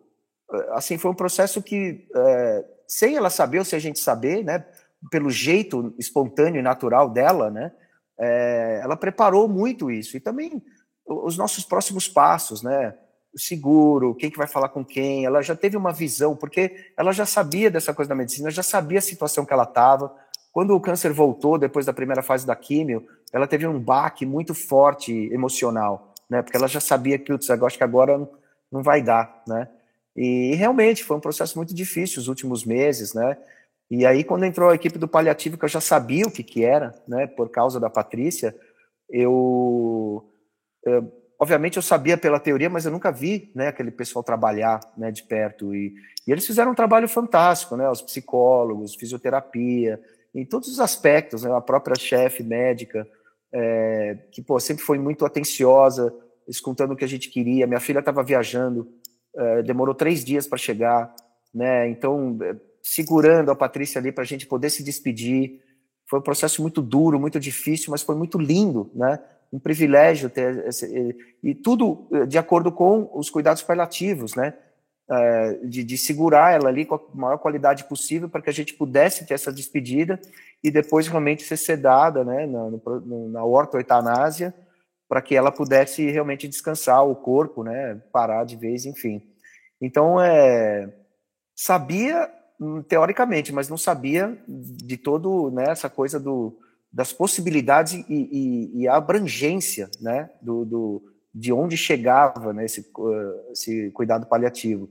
assim, 0.74 1.00
foi 1.00 1.10
um 1.10 1.16
processo 1.16 1.64
que, 1.64 2.08
é, 2.16 2.66
sem 2.88 3.16
ela 3.16 3.32
saber 3.32 3.58
ou 3.58 3.66
sem 3.66 3.78
a 3.78 3.82
gente 3.82 3.98
saber, 3.98 4.44
né, 4.44 4.64
pelo 5.10 5.32
jeito 5.32 5.92
espontâneo 5.98 6.60
e 6.60 6.64
natural 6.64 7.10
dela, 7.10 7.50
né, 7.50 7.72
é, 8.20 8.82
ela 8.84 8.96
preparou 8.96 9.48
muito 9.48 9.90
isso. 9.90 10.16
E 10.16 10.20
também 10.20 10.62
os 11.08 11.40
nossos 11.40 11.66
próximos 11.66 12.08
passos, 12.08 12.62
né, 12.62 12.94
seguro, 13.36 14.16
quem 14.16 14.30
que 14.30 14.38
vai 14.38 14.48
falar 14.48 14.70
com 14.70 14.84
quem, 14.84 15.26
ela 15.26 15.42
já 15.42 15.56
teve 15.56 15.78
uma 15.78 15.92
visão, 15.92 16.36
porque 16.36 16.92
ela 16.98 17.12
já 17.12 17.26
sabia 17.26 17.70
dessa 17.70 17.94
coisa 17.94 18.10
da 18.10 18.16
medicina, 18.16 18.50
já 18.50 18.64
sabia 18.64 19.00
a 19.00 19.02
situação 19.02 19.46
que 19.46 19.54
ela 19.54 19.64
estava. 19.64 20.16
Quando 20.52 20.76
o 20.76 20.82
câncer 20.82 21.14
voltou, 21.14 21.58
depois 21.58 21.86
da 21.86 21.94
primeira 21.94 22.24
fase 22.24 22.46
da 22.46 22.56
químio, 22.56 23.06
ela 23.32 23.48
teve 23.48 23.68
um 23.68 23.80
baque 23.80 24.26
muito 24.26 24.54
forte 24.54 25.14
emocional, 25.32 26.14
né? 26.30 26.42
Porque 26.42 26.58
ela 26.58 26.68
já 26.68 26.80
sabia 26.80 27.20
que, 27.20 27.32
eu 27.32 27.38
acho 27.66 27.78
que 27.78 27.84
agora 27.84 28.28
não 28.72 28.82
vai 28.82 29.02
dar, 29.02 29.44
né? 29.48 29.68
E 30.16 30.56
realmente 30.56 31.04
foi 31.04 31.16
um 31.16 31.22
processo 31.22 31.58
muito 31.58 31.74
difícil 31.74 32.20
os 32.20 32.28
últimos 32.28 32.66
meses, 32.66 33.14
né? 33.14 33.38
E 33.92 34.06
aí, 34.06 34.24
quando 34.24 34.46
entrou 34.46 34.70
a 34.70 34.76
equipe 34.76 35.00
do 35.00 35.08
paliativo, 35.08 35.58
que 35.58 35.66
eu 35.66 35.70
já 35.70 35.82
sabia 35.82 36.26
o 36.26 36.32
que, 36.32 36.44
que 36.44 36.64
era, 36.64 36.94
né? 37.08 37.28
Por 37.28 37.50
causa 37.50 37.80
da 37.80 37.90
Patrícia, 37.90 38.56
eu, 39.10 40.30
eu 40.84 41.12
obviamente 41.40 41.78
eu 41.78 41.82
sabia 41.82 42.18
pela 42.18 42.40
teoria, 42.40 42.70
mas 42.70 42.86
eu 42.86 42.92
nunca 42.92 43.12
vi 43.12 43.50
né, 43.56 43.70
aquele 43.70 43.90
pessoal 43.90 44.22
trabalhar 44.22 44.82
né, 44.98 45.10
de 45.10 45.24
perto. 45.24 45.74
E, 45.74 45.94
e, 46.28 46.32
eles 46.32 46.46
fizeram 46.46 46.72
um 46.72 46.76
trabalho 46.76 47.08
fantástico, 47.08 47.78
né, 47.78 47.90
os 47.90 48.02
psicólogos, 48.02 48.96
fisioterapia, 48.96 50.00
em 50.36 50.46
todos 50.46 50.68
os 50.68 50.82
aspectos, 50.82 51.44
né, 51.44 51.56
a 51.56 51.62
própria 51.62 51.96
chefe 51.96 52.44
médica, 52.44 53.08
é, 53.54 54.18
que 54.32 54.42
pô, 54.42 54.60
sempre 54.60 54.84
foi 54.84 55.00
muito 55.00 55.26
atenciosa, 55.26 56.14
escutando 56.46 56.92
o 56.92 56.96
que 56.96 57.06
a 57.06 57.08
gente 57.08 57.30
queria. 57.30 57.66
Minha 57.66 57.80
filha 57.80 58.00
estava 58.00 58.22
viajando, 58.22 58.92
é, 59.34 59.64
demorou 59.64 59.96
três 59.96 60.26
dias 60.26 60.46
para 60.46 60.58
chegar, 60.58 61.16
né, 61.54 61.88
então 61.88 62.38
é, 62.44 62.56
segurando 62.84 63.50
a 63.50 63.56
Patrícia 63.56 63.98
ali 63.98 64.12
para 64.12 64.24
a 64.24 64.28
gente 64.28 64.46
poder 64.46 64.70
se 64.70 64.84
despedir. 64.84 65.62
Foi 66.06 66.20
um 66.20 66.24
processo 66.24 66.62
muito 66.62 66.82
duro, 66.82 67.20
muito 67.20 67.40
difícil, 67.40 67.92
mas 67.92 68.02
foi 68.02 68.16
muito 68.16 68.38
lindo, 68.38 68.92
né? 68.96 69.20
Um 69.52 69.60
privilégio 69.60 70.30
ter 70.30 70.66
esse, 70.68 71.16
e 71.44 71.56
tudo 71.56 72.08
eh, 72.12 72.26
de 72.26 72.38
acordo 72.38 72.72
com 72.72 73.10
os 73.14 73.30
cuidados 73.30 73.64
paliativos, 73.64 74.36
né? 74.36 74.54
É, 75.12 75.54
de, 75.64 75.84
de, 75.84 75.98
segurar 75.98 76.54
ela 76.54 76.70
ali 76.70 76.86
com 76.86 76.94
a 76.94 77.02
maior 77.16 77.40
qualidade 77.40 77.84
possível 77.86 78.30
para 78.30 78.44
que 78.44 78.50
a 78.52 78.54
gente 78.54 78.76
pudesse 78.76 79.26
ter 79.26 79.34
essa 79.34 79.52
despedida 79.52 80.20
e 80.64 80.70
depois 80.70 81.08
realmente 81.08 81.42
ser 81.42 81.58
sedada, 81.58 82.24
né, 82.24 82.46
na, 82.46 82.70
no, 82.70 83.30
na 83.30 83.44
ortoetanásia, 83.44 84.54
para 85.08 85.20
que 85.20 85.36
ela 85.36 85.52
pudesse 85.52 86.12
realmente 86.12 86.48
descansar 86.48 87.04
o 87.04 87.16
corpo, 87.16 87.64
né, 87.64 88.00
parar 88.12 88.44
de 88.44 88.56
vez, 88.56 88.86
enfim. 88.86 89.24
Então, 89.82 90.22
é, 90.22 90.94
sabia 91.56 92.30
hum, 92.60 92.84
teoricamente, 92.84 93.52
mas 93.52 93.68
não 93.68 93.78
sabia 93.78 94.38
de 94.48 94.96
todo 94.96 95.50
né, 95.50 95.66
essa 95.70 95.90
coisa 95.90 96.20
do 96.20 96.56
das 96.92 97.14
possibilidades 97.14 97.94
e, 97.94 98.06
e, 98.10 98.82
e 98.82 98.88
a 98.88 98.96
abrangência 98.96 99.90
né, 100.02 100.30
do, 100.42 100.66
do, 100.66 101.04
de 101.34 101.54
onde 101.54 101.78
chegava 101.78 102.52
né, 102.52 102.66
esse, 102.66 102.82
uh, 102.98 103.52
esse 103.52 103.92
cuidado 103.92 104.26
paliativo. 104.26 104.90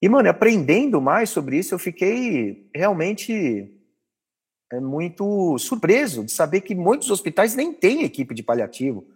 E, 0.00 0.08
mano, 0.08 0.28
aprendendo 0.28 1.00
mais 1.00 1.30
sobre 1.30 1.58
isso, 1.58 1.74
eu 1.74 1.78
fiquei 1.78 2.68
realmente 2.74 3.78
é, 4.72 4.80
muito 4.80 5.56
surpreso 5.58 6.24
de 6.24 6.32
saber 6.32 6.62
que 6.62 6.74
muitos 6.74 7.10
hospitais 7.10 7.54
nem 7.54 7.72
têm 7.72 8.02
equipe 8.02 8.34
de 8.34 8.42
paliativo 8.42 9.06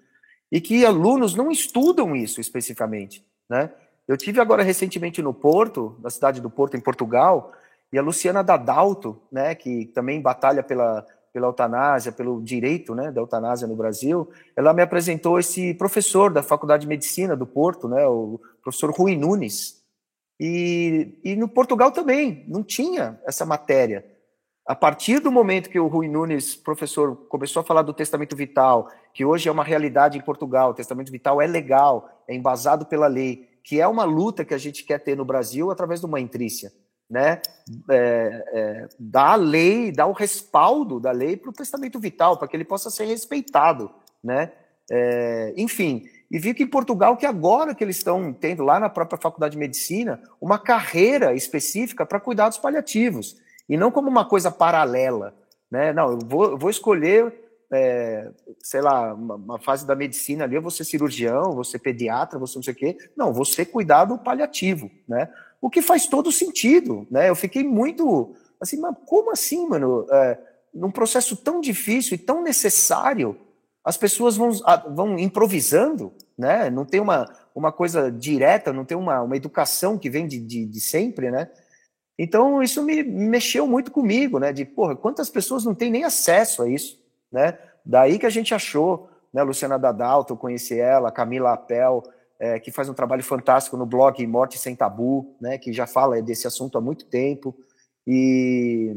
e 0.52 0.60
que 0.60 0.84
alunos 0.84 1.34
não 1.34 1.50
estudam 1.50 2.14
isso 2.14 2.40
especificamente, 2.40 3.26
né? 3.48 3.72
Eu 4.06 4.16
tive 4.16 4.40
agora 4.40 4.62
recentemente 4.62 5.20
no 5.20 5.34
Porto, 5.34 5.98
na 6.00 6.10
cidade 6.10 6.40
do 6.40 6.48
Porto, 6.48 6.76
em 6.76 6.80
Portugal, 6.80 7.52
e 7.92 7.98
a 7.98 8.02
Luciana 8.02 8.42
Dadalto, 8.44 9.20
né, 9.32 9.54
que 9.56 9.86
também 9.86 10.20
batalha 10.20 10.62
pela, 10.62 11.04
pela 11.36 11.48
eutanásia, 11.48 12.10
pelo 12.10 12.40
direito 12.40 12.94
né, 12.94 13.12
da 13.12 13.20
eutanásia 13.20 13.68
no 13.68 13.76
Brasil, 13.76 14.26
ela 14.56 14.72
me 14.72 14.80
apresentou 14.80 15.38
esse 15.38 15.74
professor 15.74 16.32
da 16.32 16.42
Faculdade 16.42 16.80
de 16.80 16.88
Medicina 16.88 17.36
do 17.36 17.46
Porto, 17.46 17.86
né, 17.86 18.06
o 18.06 18.40
professor 18.62 18.90
Rui 18.90 19.14
Nunes. 19.14 19.82
E, 20.40 21.20
e 21.22 21.36
no 21.36 21.46
Portugal 21.46 21.92
também 21.92 22.42
não 22.48 22.62
tinha 22.62 23.20
essa 23.26 23.44
matéria. 23.44 24.02
A 24.66 24.74
partir 24.74 25.18
do 25.18 25.30
momento 25.30 25.68
que 25.68 25.78
o 25.78 25.88
Rui 25.88 26.08
Nunes, 26.08 26.56
professor, 26.56 27.14
começou 27.28 27.60
a 27.60 27.64
falar 27.64 27.82
do 27.82 27.92
testamento 27.92 28.34
vital, 28.34 28.90
que 29.12 29.22
hoje 29.22 29.46
é 29.46 29.52
uma 29.52 29.62
realidade 29.62 30.16
em 30.16 30.22
Portugal, 30.22 30.70
o 30.70 30.74
testamento 30.74 31.12
vital 31.12 31.42
é 31.42 31.46
legal, 31.46 32.08
é 32.26 32.34
embasado 32.34 32.86
pela 32.86 33.08
lei, 33.08 33.46
que 33.62 33.78
é 33.78 33.86
uma 33.86 34.04
luta 34.04 34.42
que 34.42 34.54
a 34.54 34.58
gente 34.58 34.84
quer 34.84 35.00
ter 35.00 35.14
no 35.14 35.24
Brasil 35.26 35.70
através 35.70 36.00
de 36.00 36.06
uma 36.06 36.18
intrícia, 36.18 36.72
né? 37.08 37.40
É, 37.90 38.44
é, 38.52 38.88
dar 38.98 39.32
a 39.32 39.36
lei, 39.36 39.92
dar 39.92 40.06
o 40.06 40.12
respaldo 40.12 41.00
da 41.00 41.12
lei 41.12 41.36
para 41.36 41.50
o 41.50 41.54
testamento 41.54 41.98
vital, 41.98 42.36
para 42.36 42.48
que 42.48 42.56
ele 42.56 42.64
possa 42.64 42.90
ser 42.90 43.04
respeitado, 43.06 43.90
né? 44.22 44.52
É, 44.90 45.52
enfim, 45.56 46.04
e 46.30 46.38
vi 46.38 46.54
que 46.54 46.62
em 46.62 46.68
Portugal, 46.68 47.16
que 47.16 47.26
agora 47.26 47.74
que 47.74 47.82
eles 47.82 47.96
estão 47.96 48.32
tendo 48.32 48.62
lá 48.62 48.78
na 48.78 48.88
própria 48.88 49.18
Faculdade 49.20 49.52
de 49.52 49.58
Medicina, 49.58 50.20
uma 50.40 50.58
carreira 50.58 51.34
específica 51.34 52.06
para 52.06 52.20
cuidados 52.20 52.58
paliativos, 52.58 53.36
e 53.68 53.76
não 53.76 53.90
como 53.90 54.08
uma 54.08 54.28
coisa 54.28 54.50
paralela, 54.50 55.34
né? 55.70 55.92
Não, 55.92 56.12
eu 56.12 56.18
vou, 56.24 56.50
eu 56.52 56.58
vou 56.58 56.70
escolher 56.70 57.46
é, 57.72 58.30
sei 58.62 58.80
lá, 58.80 59.12
uma, 59.12 59.34
uma, 59.34 59.58
fase 59.58 59.86
da 59.86 59.94
medicina 59.94 60.44
ali, 60.44 60.54
eu 60.54 60.62
vou 60.62 60.70
ser 60.70 60.84
cirurgião, 60.84 61.52
vou 61.52 61.64
ser 61.64 61.80
pediatra, 61.80 62.38
ser 62.46 62.56
não 62.58 62.62
sei 62.62 62.72
o 62.72 62.76
quê. 62.76 62.96
Não, 63.16 63.32
ser 63.44 63.66
cuidado 63.66 64.16
paliativo, 64.18 64.90
né? 65.08 65.28
O 65.60 65.70
que 65.70 65.82
faz 65.82 66.06
todo 66.06 66.30
sentido, 66.32 67.06
né? 67.10 67.28
Eu 67.28 67.34
fiquei 67.34 67.64
muito 67.64 68.34
assim, 68.60 68.78
mas 68.78 68.96
como 69.06 69.30
assim, 69.30 69.66
mano? 69.68 70.06
É, 70.10 70.38
num 70.74 70.90
processo 70.90 71.36
tão 71.36 71.60
difícil 71.60 72.14
e 72.14 72.18
tão 72.18 72.42
necessário, 72.42 73.38
as 73.84 73.96
pessoas 73.96 74.36
vão, 74.36 74.50
vão 74.94 75.18
improvisando, 75.18 76.12
né? 76.36 76.68
Não 76.70 76.84
tem 76.84 77.00
uma, 77.00 77.24
uma 77.54 77.72
coisa 77.72 78.10
direta, 78.10 78.72
não 78.72 78.84
tem 78.84 78.96
uma, 78.96 79.22
uma 79.22 79.36
educação 79.36 79.98
que 79.98 80.10
vem 80.10 80.26
de, 80.26 80.38
de, 80.38 80.66
de 80.66 80.80
sempre, 80.80 81.30
né? 81.30 81.50
Então, 82.18 82.62
isso 82.62 82.82
me 82.82 83.02
mexeu 83.02 83.66
muito 83.66 83.90
comigo, 83.90 84.38
né? 84.38 84.52
De, 84.52 84.64
porra, 84.64 84.96
quantas 84.96 85.28
pessoas 85.30 85.64
não 85.64 85.74
têm 85.74 85.90
nem 85.90 86.04
acesso 86.04 86.62
a 86.62 86.68
isso? 86.68 87.04
né? 87.30 87.58
Daí 87.84 88.18
que 88.18 88.26
a 88.26 88.30
gente 88.30 88.54
achou, 88.54 89.08
né, 89.32 89.42
Luciana 89.42 89.78
Dadalto, 89.78 90.32
eu 90.32 90.36
conheci 90.36 90.78
ela, 90.78 91.12
Camila 91.12 91.52
Apel, 91.52 92.02
é, 92.38 92.58
que 92.60 92.70
faz 92.70 92.88
um 92.88 92.94
trabalho 92.94 93.22
fantástico 93.22 93.76
no 93.76 93.86
blog 93.86 94.24
Morte 94.26 94.58
Sem 94.58 94.76
Tabu, 94.76 95.34
né, 95.40 95.58
que 95.58 95.72
já 95.72 95.86
fala 95.86 96.20
desse 96.20 96.46
assunto 96.46 96.76
há 96.76 96.80
muito 96.80 97.06
tempo. 97.06 97.54
E, 98.06 98.96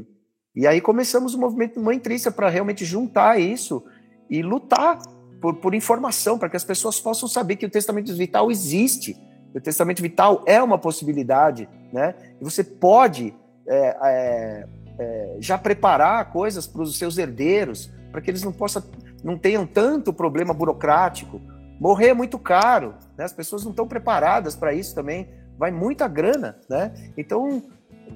e 0.55 0.67
aí 0.67 0.81
começamos 0.81 1.33
o 1.33 1.39
movimento 1.39 1.79
Mãe 1.79 1.99
Trícia 1.99 2.31
para 2.31 2.49
realmente 2.49 2.85
juntar 2.85 3.39
isso 3.39 3.83
e 4.29 4.41
lutar 4.41 4.99
por, 5.41 5.55
por 5.55 5.73
informação, 5.73 6.37
para 6.37 6.49
que 6.49 6.57
as 6.57 6.63
pessoas 6.63 6.99
possam 6.99 7.27
saber 7.27 7.55
que 7.55 7.65
o 7.65 7.69
testamento 7.69 8.13
vital 8.13 8.51
existe. 8.51 9.17
O 9.55 9.59
testamento 9.59 10.01
vital 10.01 10.43
é 10.45 10.61
uma 10.61 10.77
possibilidade, 10.77 11.67
né? 11.91 12.13
E 12.39 12.43
você 12.43 12.63
pode 12.63 13.33
é, 13.67 13.97
é, 14.03 14.67
é 14.99 15.37
já 15.39 15.57
preparar 15.57 16.31
coisas 16.31 16.67
para 16.67 16.81
os 16.81 16.97
seus 16.97 17.17
herdeiros, 17.17 17.89
para 18.11 18.21
que 18.21 18.29
eles 18.29 18.43
não 18.43 18.51
possam, 18.51 18.83
não 19.23 19.37
tenham 19.37 19.65
tanto 19.65 20.13
problema 20.13 20.53
burocrático. 20.53 21.41
Morrer 21.79 22.09
é 22.09 22.13
muito 22.13 22.37
caro, 22.37 22.95
né? 23.17 23.23
As 23.23 23.33
pessoas 23.33 23.63
não 23.63 23.71
estão 23.71 23.87
preparadas 23.87 24.55
para 24.55 24.73
isso 24.73 24.93
também. 24.93 25.29
Vai 25.57 25.71
muita 25.71 26.07
grana, 26.07 26.59
né? 26.69 26.93
Então 27.17 27.63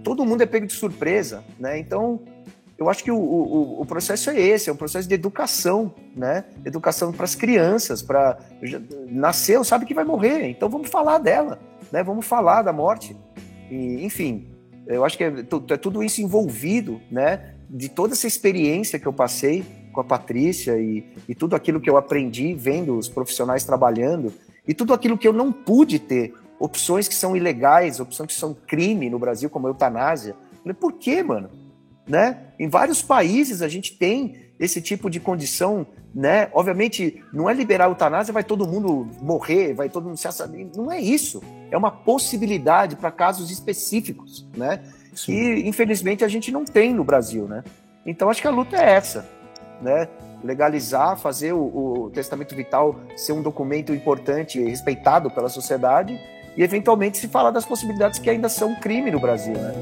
todo 0.03 0.25
mundo 0.25 0.41
é 0.41 0.45
pego 0.45 0.67
de 0.67 0.73
surpresa, 0.73 1.43
né? 1.57 1.77
Então 1.79 2.21
eu 2.77 2.89
acho 2.89 3.03
que 3.03 3.11
o, 3.11 3.17
o, 3.17 3.81
o 3.81 3.85
processo 3.85 4.29
é 4.29 4.39
esse, 4.39 4.69
é 4.69 4.73
um 4.73 4.75
processo 4.75 5.07
de 5.07 5.13
educação, 5.13 5.93
né? 6.15 6.43
Educação 6.65 7.13
para 7.13 7.23
as 7.23 7.35
crianças, 7.35 8.01
para 8.01 8.37
nasceu, 9.09 9.63
sabe 9.63 9.85
que 9.85 9.93
vai 9.93 10.03
morrer, 10.03 10.49
então 10.49 10.67
vamos 10.67 10.89
falar 10.89 11.19
dela, 11.19 11.59
né? 11.91 12.03
Vamos 12.03 12.25
falar 12.25 12.63
da 12.63 12.73
morte. 12.73 13.15
E, 13.69 14.03
enfim, 14.03 14.47
eu 14.87 15.05
acho 15.05 15.17
que 15.17 15.23
é, 15.23 15.27
é 15.27 15.77
tudo 15.77 16.03
isso 16.03 16.21
envolvido, 16.21 16.99
né? 17.09 17.53
De 17.69 17.89
toda 17.89 18.13
essa 18.13 18.27
experiência 18.27 18.99
que 18.99 19.07
eu 19.07 19.13
passei, 19.13 19.63
com 19.93 20.01
a 20.01 20.03
Patrícia 20.03 20.77
e, 20.77 21.05
e 21.29 21.33
tudo 21.33 21.55
aquilo 21.55 21.79
que 21.79 21.89
eu 21.89 21.95
aprendi 21.95 22.53
vendo 22.53 22.97
os 22.97 23.07
profissionais 23.07 23.63
trabalhando 23.63 24.33
e 24.67 24.73
tudo 24.73 24.93
aquilo 24.93 25.17
que 25.17 25.27
eu 25.27 25.33
não 25.33 25.51
pude 25.51 25.99
ter, 25.99 26.33
opções 26.59 27.07
que 27.07 27.15
são 27.15 27.35
ilegais, 27.35 27.99
opções 27.99 28.27
que 28.27 28.33
são 28.33 28.53
crime 28.53 29.09
no 29.09 29.19
Brasil, 29.19 29.49
como 29.49 29.67
a 29.67 29.69
eutanásia. 29.69 30.31
Eu 30.31 30.61
falei, 30.61 30.73
por 30.73 30.93
quê, 30.93 31.21
mano? 31.21 31.49
Né? 32.07 32.37
Em 32.59 32.67
vários 32.67 33.01
países 33.01 33.61
a 33.61 33.67
gente 33.67 33.97
tem 33.97 34.37
esse 34.59 34.81
tipo 34.81 35.09
de 35.09 35.19
condição, 35.19 35.85
né? 36.13 36.49
Obviamente, 36.53 37.23
não 37.33 37.49
é 37.49 37.53
liberar 37.53 37.85
a 37.85 37.89
eutanásia, 37.89 38.33
vai 38.33 38.43
todo 38.43 38.67
mundo 38.67 39.07
morrer, 39.21 39.73
vai 39.73 39.89
todo 39.89 40.07
mundo 40.07 40.17
se 40.17 40.27
assassinar. 40.27 40.69
Não 40.75 40.91
é 40.91 40.99
isso. 41.01 41.41
É 41.71 41.77
uma 41.77 41.91
possibilidade 41.91 42.95
para 42.95 43.11
casos 43.11 43.51
específicos, 43.51 44.47
né? 44.55 44.83
Sim. 45.13 45.33
Que 45.33 45.67
infelizmente 45.67 46.23
a 46.23 46.27
gente 46.27 46.51
não 46.51 46.65
tem 46.65 46.93
no 46.93 47.03
Brasil, 47.03 47.45
né? 47.47 47.63
Então 48.05 48.29
acho 48.29 48.41
que 48.41 48.47
a 48.47 48.51
luta 48.51 48.77
é 48.77 48.91
essa 48.91 49.42
né? 49.83 50.07
legalizar, 50.43 51.17
fazer 51.17 51.53
o, 51.53 52.05
o, 52.05 52.09
testamento 52.11 52.53
vital 52.55 52.99
ser 53.15 53.31
um 53.31 53.41
documento 53.41 53.93
importante 53.93 54.59
e 54.59 54.69
respeitado 54.69 55.31
pela 55.31 55.47
sociedade 55.47 56.19
e 56.57 56.61
eventualmente 56.61 57.17
se 57.17 57.27
falar 57.27 57.51
das 57.51 57.65
possibilidades 57.65 58.19
que 58.19 58.29
ainda 58.29 58.49
são 58.49 58.75
crime 58.75 59.09
no 59.09 59.19
Brasil, 59.19 59.53
né? 59.53 59.73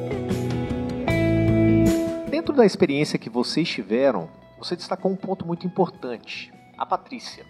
Dentro 2.30 2.56
da 2.56 2.66
experiência 2.66 3.20
que 3.20 3.30
vocês 3.30 3.68
tiveram, 3.68 4.30
você 4.58 4.76
destacou 4.76 5.12
um 5.12 5.16
ponto 5.16 5.46
muito 5.46 5.66
importante: 5.66 6.54
a 6.78 6.86
Patrícia. 6.86 7.46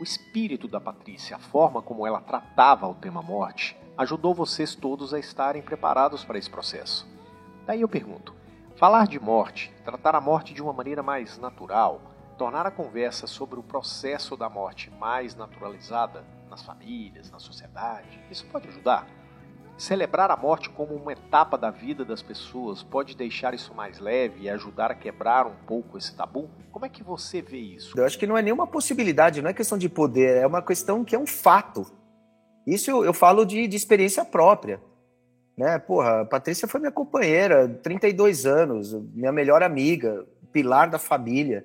O 0.00 0.02
espírito 0.02 0.66
da 0.66 0.80
Patrícia, 0.80 1.36
a 1.36 1.38
forma 1.38 1.80
como 1.80 2.04
ela 2.04 2.20
tratava 2.20 2.88
o 2.88 2.94
tema 2.94 3.22
morte, 3.22 3.76
ajudou 3.96 4.34
vocês 4.34 4.74
todos 4.74 5.14
a 5.14 5.18
estarem 5.18 5.62
preparados 5.62 6.24
para 6.24 6.38
esse 6.38 6.50
processo. 6.50 7.06
Daí 7.66 7.82
eu 7.82 7.88
pergunto: 7.88 8.34
Falar 8.82 9.06
de 9.06 9.20
morte, 9.20 9.72
tratar 9.84 10.16
a 10.16 10.20
morte 10.20 10.52
de 10.52 10.60
uma 10.60 10.72
maneira 10.72 11.04
mais 11.04 11.38
natural, 11.38 12.00
tornar 12.36 12.66
a 12.66 12.70
conversa 12.72 13.28
sobre 13.28 13.60
o 13.60 13.62
processo 13.62 14.36
da 14.36 14.48
morte 14.48 14.90
mais 14.98 15.36
naturalizada 15.36 16.24
nas 16.50 16.62
famílias, 16.62 17.30
na 17.30 17.38
sociedade, 17.38 18.20
isso 18.28 18.44
pode 18.46 18.66
ajudar. 18.66 19.06
Celebrar 19.78 20.32
a 20.32 20.36
morte 20.36 20.68
como 20.68 20.96
uma 20.96 21.12
etapa 21.12 21.56
da 21.56 21.70
vida 21.70 22.04
das 22.04 22.22
pessoas 22.22 22.82
pode 22.82 23.14
deixar 23.14 23.54
isso 23.54 23.72
mais 23.72 24.00
leve 24.00 24.40
e 24.40 24.50
ajudar 24.50 24.90
a 24.90 24.96
quebrar 24.96 25.46
um 25.46 25.54
pouco 25.64 25.96
esse 25.96 26.12
tabu? 26.16 26.50
Como 26.72 26.84
é 26.84 26.88
que 26.88 27.04
você 27.04 27.40
vê 27.40 27.58
isso? 27.58 27.96
Eu 27.96 28.04
acho 28.04 28.18
que 28.18 28.26
não 28.26 28.36
é 28.36 28.42
nenhuma 28.42 28.66
possibilidade, 28.66 29.40
não 29.40 29.50
é 29.50 29.54
questão 29.54 29.78
de 29.78 29.88
poder, 29.88 30.38
é 30.38 30.46
uma 30.48 30.60
questão 30.60 31.04
que 31.04 31.14
é 31.14 31.18
um 31.20 31.24
fato. 31.24 31.86
Isso 32.66 32.90
eu, 32.90 33.04
eu 33.04 33.14
falo 33.14 33.44
de, 33.44 33.68
de 33.68 33.76
experiência 33.76 34.24
própria. 34.24 34.82
Né? 35.56 35.78
Porra, 35.78 36.22
a 36.22 36.24
Patrícia 36.24 36.66
foi 36.66 36.80
minha 36.80 36.92
companheira, 36.92 37.68
32 37.82 38.46
anos, 38.46 38.92
minha 39.14 39.32
melhor 39.32 39.62
amiga, 39.62 40.24
pilar 40.52 40.88
da 40.88 40.98
família. 40.98 41.64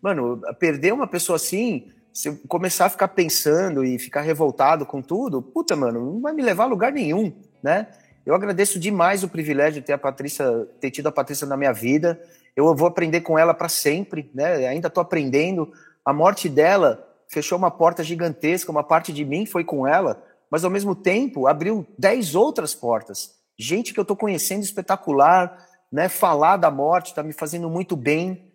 Mano, 0.00 0.40
perder 0.58 0.92
uma 0.92 1.06
pessoa 1.06 1.36
assim, 1.36 1.90
se 2.12 2.28
eu 2.28 2.38
começar 2.48 2.86
a 2.86 2.90
ficar 2.90 3.08
pensando 3.08 3.84
e 3.84 3.98
ficar 3.98 4.22
revoltado 4.22 4.86
com 4.86 5.02
tudo, 5.02 5.42
puta, 5.42 5.74
mano, 5.76 6.14
não 6.14 6.20
vai 6.20 6.32
me 6.32 6.42
levar 6.42 6.64
a 6.64 6.68
lugar 6.68 6.92
nenhum, 6.92 7.32
né? 7.62 7.88
Eu 8.24 8.34
agradeço 8.34 8.80
demais 8.80 9.22
o 9.22 9.28
privilégio 9.28 9.80
de 9.80 9.86
ter 9.86 9.92
a 9.92 9.98
Patrícia, 9.98 10.66
ter 10.80 10.90
tido 10.90 11.06
a 11.08 11.12
Patrícia 11.12 11.46
na 11.46 11.56
minha 11.56 11.72
vida. 11.72 12.20
Eu 12.56 12.74
vou 12.74 12.88
aprender 12.88 13.20
com 13.20 13.38
ela 13.38 13.54
para 13.54 13.68
sempre, 13.68 14.28
né? 14.34 14.66
Ainda 14.66 14.88
estou 14.88 15.00
aprendendo. 15.00 15.72
A 16.04 16.12
morte 16.12 16.48
dela 16.48 17.06
fechou 17.28 17.56
uma 17.56 17.70
porta 17.70 18.02
gigantesca, 18.02 18.72
uma 18.72 18.82
parte 18.82 19.12
de 19.12 19.24
mim 19.24 19.46
foi 19.46 19.62
com 19.62 19.86
ela, 19.86 20.20
mas 20.50 20.64
ao 20.64 20.70
mesmo 20.70 20.94
tempo 20.94 21.46
abriu 21.46 21.86
dez 21.98 22.34
outras 22.34 22.74
portas. 22.74 23.34
Gente 23.58 23.92
que 23.92 24.00
eu 24.00 24.02
estou 24.02 24.16
conhecendo 24.16 24.62
espetacular, 24.62 25.66
né? 25.90 26.08
Falar 26.08 26.56
da 26.56 26.70
morte 26.70 27.08
está 27.08 27.22
me 27.22 27.32
fazendo 27.32 27.70
muito 27.70 27.96
bem, 27.96 28.52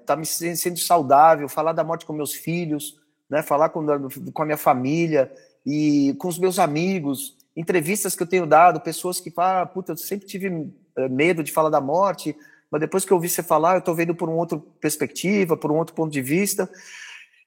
está 0.00 0.14
é, 0.14 0.16
me 0.16 0.26
sendo 0.26 0.78
saudável. 0.78 1.48
Falar 1.48 1.72
da 1.72 1.84
morte 1.84 2.04
com 2.04 2.12
meus 2.12 2.32
filhos, 2.32 2.96
né? 3.28 3.42
Falar 3.42 3.68
com, 3.68 3.86
com 4.32 4.42
a 4.42 4.46
minha 4.46 4.56
família 4.56 5.32
e 5.64 6.14
com 6.18 6.28
os 6.28 6.38
meus 6.38 6.58
amigos. 6.58 7.36
Entrevistas 7.56 8.14
que 8.14 8.22
eu 8.22 8.26
tenho 8.26 8.46
dado, 8.46 8.80
pessoas 8.80 9.20
que 9.20 9.30
falam, 9.30 9.62
ah, 9.62 9.66
puta, 9.66 9.92
eu 9.92 9.96
sempre 9.96 10.26
tive 10.26 10.72
é, 10.96 11.08
medo 11.08 11.42
de 11.42 11.52
falar 11.52 11.70
da 11.70 11.80
morte, 11.80 12.34
mas 12.70 12.80
depois 12.80 13.04
que 13.04 13.12
eu 13.12 13.16
ouvi 13.16 13.28
você 13.28 13.42
falar, 13.42 13.74
eu 13.74 13.80
estou 13.80 13.94
vendo 13.94 14.14
por 14.14 14.28
uma 14.28 14.38
outra 14.38 14.58
perspectiva, 14.80 15.56
por 15.56 15.70
um 15.70 15.76
outro 15.76 15.94
ponto 15.94 16.12
de 16.12 16.22
vista. 16.22 16.70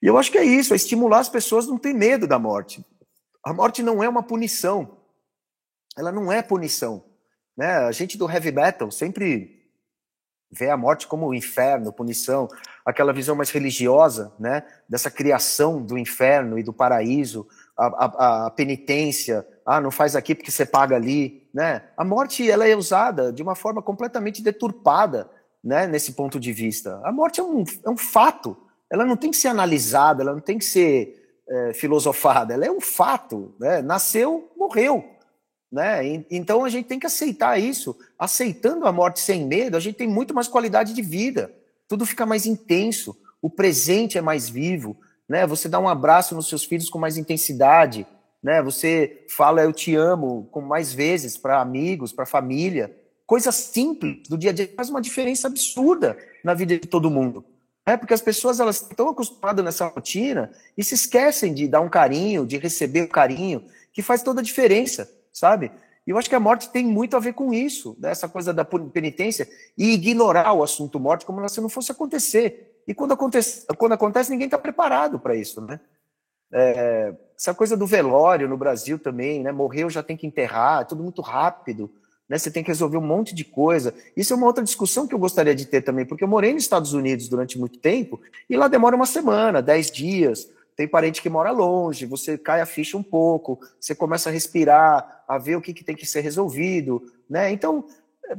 E 0.01 0.07
eu 0.07 0.17
acho 0.17 0.31
que 0.31 0.38
é 0.38 0.43
isso, 0.43 0.74
é 0.74 0.75
estimular 0.75 1.19
as 1.19 1.29
pessoas 1.29 1.65
a 1.65 1.69
não 1.69 1.77
ter 1.77 1.93
medo 1.93 2.27
da 2.27 2.38
morte. 2.38 2.86
A 3.43 3.53
morte 3.53 3.83
não 3.83 4.03
é 4.03 4.07
uma 4.07 4.23
punição. 4.23 4.97
Ela 5.97 6.12
não 6.12 6.31
é 6.31 6.41
punição. 6.41 7.03
Né? 7.55 7.67
A 7.67 7.91
gente 7.91 8.17
do 8.17 8.29
heavy 8.29 8.51
metal 8.51 8.89
sempre 8.89 9.63
vê 10.53 10.69
a 10.69 10.77
morte 10.77 11.07
como 11.07 11.33
inferno, 11.33 11.91
punição, 11.91 12.47
aquela 12.85 13.12
visão 13.12 13.35
mais 13.35 13.50
religiosa, 13.50 14.31
né, 14.39 14.63
dessa 14.88 15.09
criação 15.09 15.81
do 15.81 15.97
inferno 15.97 16.59
e 16.59 16.63
do 16.63 16.71
paraíso, 16.71 17.47
a, 17.75 17.85
a, 17.85 18.45
a, 18.45 18.51
penitência, 18.51 19.45
ah, 19.65 19.81
não 19.81 19.89
faz 19.89 20.15
aqui 20.15 20.35
porque 20.35 20.51
você 20.51 20.65
paga 20.65 20.95
ali, 20.95 21.50
né? 21.51 21.81
A 21.97 22.05
morte 22.05 22.50
ela 22.50 22.67
é 22.67 22.75
usada 22.75 23.33
de 23.33 23.41
uma 23.41 23.55
forma 23.55 23.81
completamente 23.81 24.43
deturpada, 24.43 25.27
né, 25.63 25.88
nesse 25.88 26.13
ponto 26.13 26.39
de 26.39 26.53
vista. 26.53 27.01
A 27.03 27.12
morte 27.12 27.39
é 27.39 27.43
um, 27.43 27.63
é 27.83 27.89
um 27.89 27.97
fato, 27.97 28.55
ela 28.91 29.05
não 29.05 29.17
tem 29.17 29.31
que 29.31 29.38
ser 29.38 29.47
analisada, 29.47 30.21
ela 30.21 30.33
não 30.33 30.41
tem 30.41 30.59
que 30.59 30.65
ser 30.65 31.22
é, 31.47 31.73
filosofada, 31.73 32.53
ela 32.53 32.65
é 32.65 32.71
um 32.71 32.81
fato, 32.81 33.53
né? 33.59 33.81
Nasceu, 33.81 34.51
morreu, 34.57 35.03
né? 35.71 36.23
Então 36.29 36.63
a 36.63 36.69
gente 36.69 36.88
tem 36.88 37.00
que 37.00 37.07
aceitar 37.07 37.59
isso. 37.59 37.97
Aceitando 38.17 38.85
a 38.85 38.91
morte 38.91 39.19
sem 39.19 39.45
medo, 39.45 39.75
a 39.75 39.79
gente 39.79 39.95
tem 39.95 40.07
muito 40.07 40.33
mais 40.33 40.47
qualidade 40.47 40.93
de 40.93 41.01
vida. 41.01 41.53
Tudo 41.88 42.05
fica 42.05 42.25
mais 42.25 42.45
intenso, 42.45 43.15
o 43.41 43.50
presente 43.50 44.17
é 44.17 44.21
mais 44.21 44.50
vivo, 44.50 44.97
né? 45.27 45.45
Você 45.45 45.67
dá 45.67 45.79
um 45.79 45.89
abraço 45.89 46.35
nos 46.35 46.47
seus 46.47 46.63
filhos 46.63 46.89
com 46.89 46.97
mais 46.97 47.17
intensidade, 47.17 48.07
né? 48.41 48.62
Você 48.62 49.25
fala 49.29 49.63
eu 49.63 49.73
te 49.73 49.95
amo 49.95 50.47
com 50.51 50.62
mais 50.62 50.93
vezes 50.93 51.38
para 51.38 51.59
amigos, 51.59 52.13
para 52.13 52.25
família. 52.25 52.95
Coisas 53.25 53.55
simples 53.55 54.27
do 54.29 54.38
dia 54.38 54.51
a 54.51 54.53
dia 54.53 54.71
faz 54.75 54.89
uma 54.89 55.01
diferença 55.01 55.47
absurda 55.47 56.17
na 56.43 56.53
vida 56.53 56.77
de 56.77 56.88
todo 56.88 57.09
mundo. 57.09 57.43
É 57.85 57.97
porque 57.97 58.13
as 58.13 58.21
pessoas 58.21 58.59
elas 58.59 58.81
estão 58.81 59.09
acostumadas 59.09 59.63
nessa 59.63 59.87
rotina 59.87 60.51
e 60.77 60.83
se 60.83 60.95
esquecem 60.95 61.53
de 61.53 61.67
dar 61.67 61.81
um 61.81 61.89
carinho, 61.89 62.45
de 62.45 62.57
receber 62.57 63.01
o 63.01 63.05
um 63.05 63.09
carinho, 63.09 63.65
que 63.91 64.01
faz 64.01 64.23
toda 64.23 64.39
a 64.39 64.43
diferença 64.43 65.09
sabe? 65.33 65.71
E 66.05 66.11
eu 66.11 66.17
acho 66.17 66.29
que 66.29 66.35
a 66.35 66.39
morte 66.39 66.69
tem 66.69 66.85
muito 66.85 67.17
a 67.17 67.19
ver 67.19 67.33
com 67.33 67.53
isso, 67.53 67.97
né? 67.99 68.11
essa 68.11 68.29
coisa 68.29 68.53
da 68.53 68.63
penitência 68.63 69.49
e 69.77 69.93
ignorar 69.93 70.53
o 70.53 70.61
assunto 70.61 70.99
morte 70.99 71.25
como 71.25 71.47
se 71.49 71.59
não 71.59 71.69
fosse 71.69 71.91
acontecer. 71.91 72.81
E 72.87 72.93
quando 72.93 73.13
acontece, 73.13 73.65
quando 73.77 73.93
acontece 73.93 74.29
ninguém 74.29 74.45
está 74.45 74.57
preparado 74.57 75.19
para 75.19 75.35
isso, 75.35 75.59
né? 75.61 75.79
É, 76.55 77.15
essa 77.35 77.53
coisa 77.53 77.75
do 77.75 77.87
velório 77.87 78.47
no 78.47 78.57
Brasil 78.57 78.99
também, 78.99 79.41
né? 79.41 79.51
Morreu 79.51 79.89
já 79.89 80.03
tem 80.03 80.15
que 80.15 80.27
enterrar, 80.27 80.81
é 80.81 80.85
tudo 80.85 81.01
muito 81.01 81.21
rápido, 81.21 81.89
né? 82.33 82.39
Você 82.39 82.49
tem 82.49 82.63
que 82.63 82.71
resolver 82.71 82.97
um 82.97 83.05
monte 83.05 83.35
de 83.35 83.43
coisa. 83.43 83.93
Isso 84.17 84.33
é 84.33 84.35
uma 84.35 84.47
outra 84.47 84.63
discussão 84.63 85.07
que 85.07 85.13
eu 85.13 85.19
gostaria 85.19 85.53
de 85.53 85.67
ter 85.67 85.83
também, 85.83 86.03
porque 86.03 86.23
eu 86.23 86.27
morei 86.27 86.51
nos 86.51 86.63
Estados 86.63 86.91
Unidos 86.91 87.29
durante 87.29 87.59
muito 87.59 87.77
tempo 87.77 88.19
e 88.49 88.57
lá 88.57 88.67
demora 88.67 88.95
uma 88.95 89.05
semana, 89.05 89.61
dez 89.61 89.91
dias 89.91 90.49
tem 90.75 90.87
parente 90.87 91.21
que 91.21 91.29
mora 91.29 91.51
longe, 91.51 92.07
você 92.07 92.35
cai 92.35 92.59
a 92.59 92.65
ficha 92.65 92.97
um 92.97 93.03
pouco, 93.03 93.59
você 93.79 93.93
começa 93.93 94.31
a 94.31 94.33
respirar, 94.33 95.23
a 95.27 95.37
ver 95.37 95.55
o 95.55 95.61
que, 95.61 95.71
que 95.71 95.83
tem 95.83 95.95
que 95.95 96.07
ser 96.07 96.21
resolvido, 96.21 97.03
né? 97.29 97.51
Então, 97.51 97.85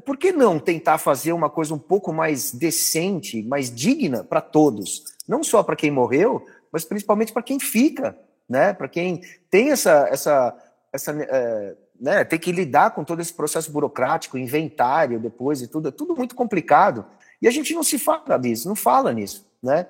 por 0.04 0.16
que 0.16 0.32
não 0.32 0.58
tentar 0.58 0.98
fazer 0.98 1.32
uma 1.32 1.48
coisa 1.48 1.72
um 1.72 1.78
pouco 1.78 2.12
mais 2.12 2.50
decente, 2.50 3.40
mais 3.44 3.72
digna 3.72 4.24
para 4.24 4.40
todos? 4.40 5.04
Não 5.28 5.44
só 5.44 5.62
para 5.62 5.76
quem 5.76 5.92
morreu, 5.92 6.44
mas 6.72 6.84
principalmente 6.84 7.32
para 7.32 7.44
quem 7.44 7.60
fica, 7.60 8.18
né? 8.48 8.72
Para 8.72 8.88
quem 8.88 9.20
tem 9.48 9.70
essa, 9.70 10.08
essa, 10.10 10.56
essa 10.92 11.12
é, 11.12 11.76
né? 12.04 12.22
Tem 12.22 12.38
que 12.38 12.52
lidar 12.52 12.90
com 12.90 13.02
todo 13.02 13.22
esse 13.22 13.32
processo 13.32 13.72
burocrático, 13.72 14.36
inventário 14.36 15.18
depois 15.18 15.62
e 15.62 15.66
tudo, 15.66 15.88
é 15.88 15.90
tudo 15.90 16.14
muito 16.14 16.34
complicado. 16.34 17.06
E 17.40 17.48
a 17.48 17.50
gente 17.50 17.72
não 17.72 17.82
se 17.82 17.98
fala 17.98 18.36
disso, 18.36 18.68
não 18.68 18.76
fala 18.76 19.10
nisso, 19.10 19.46
né? 19.62 19.86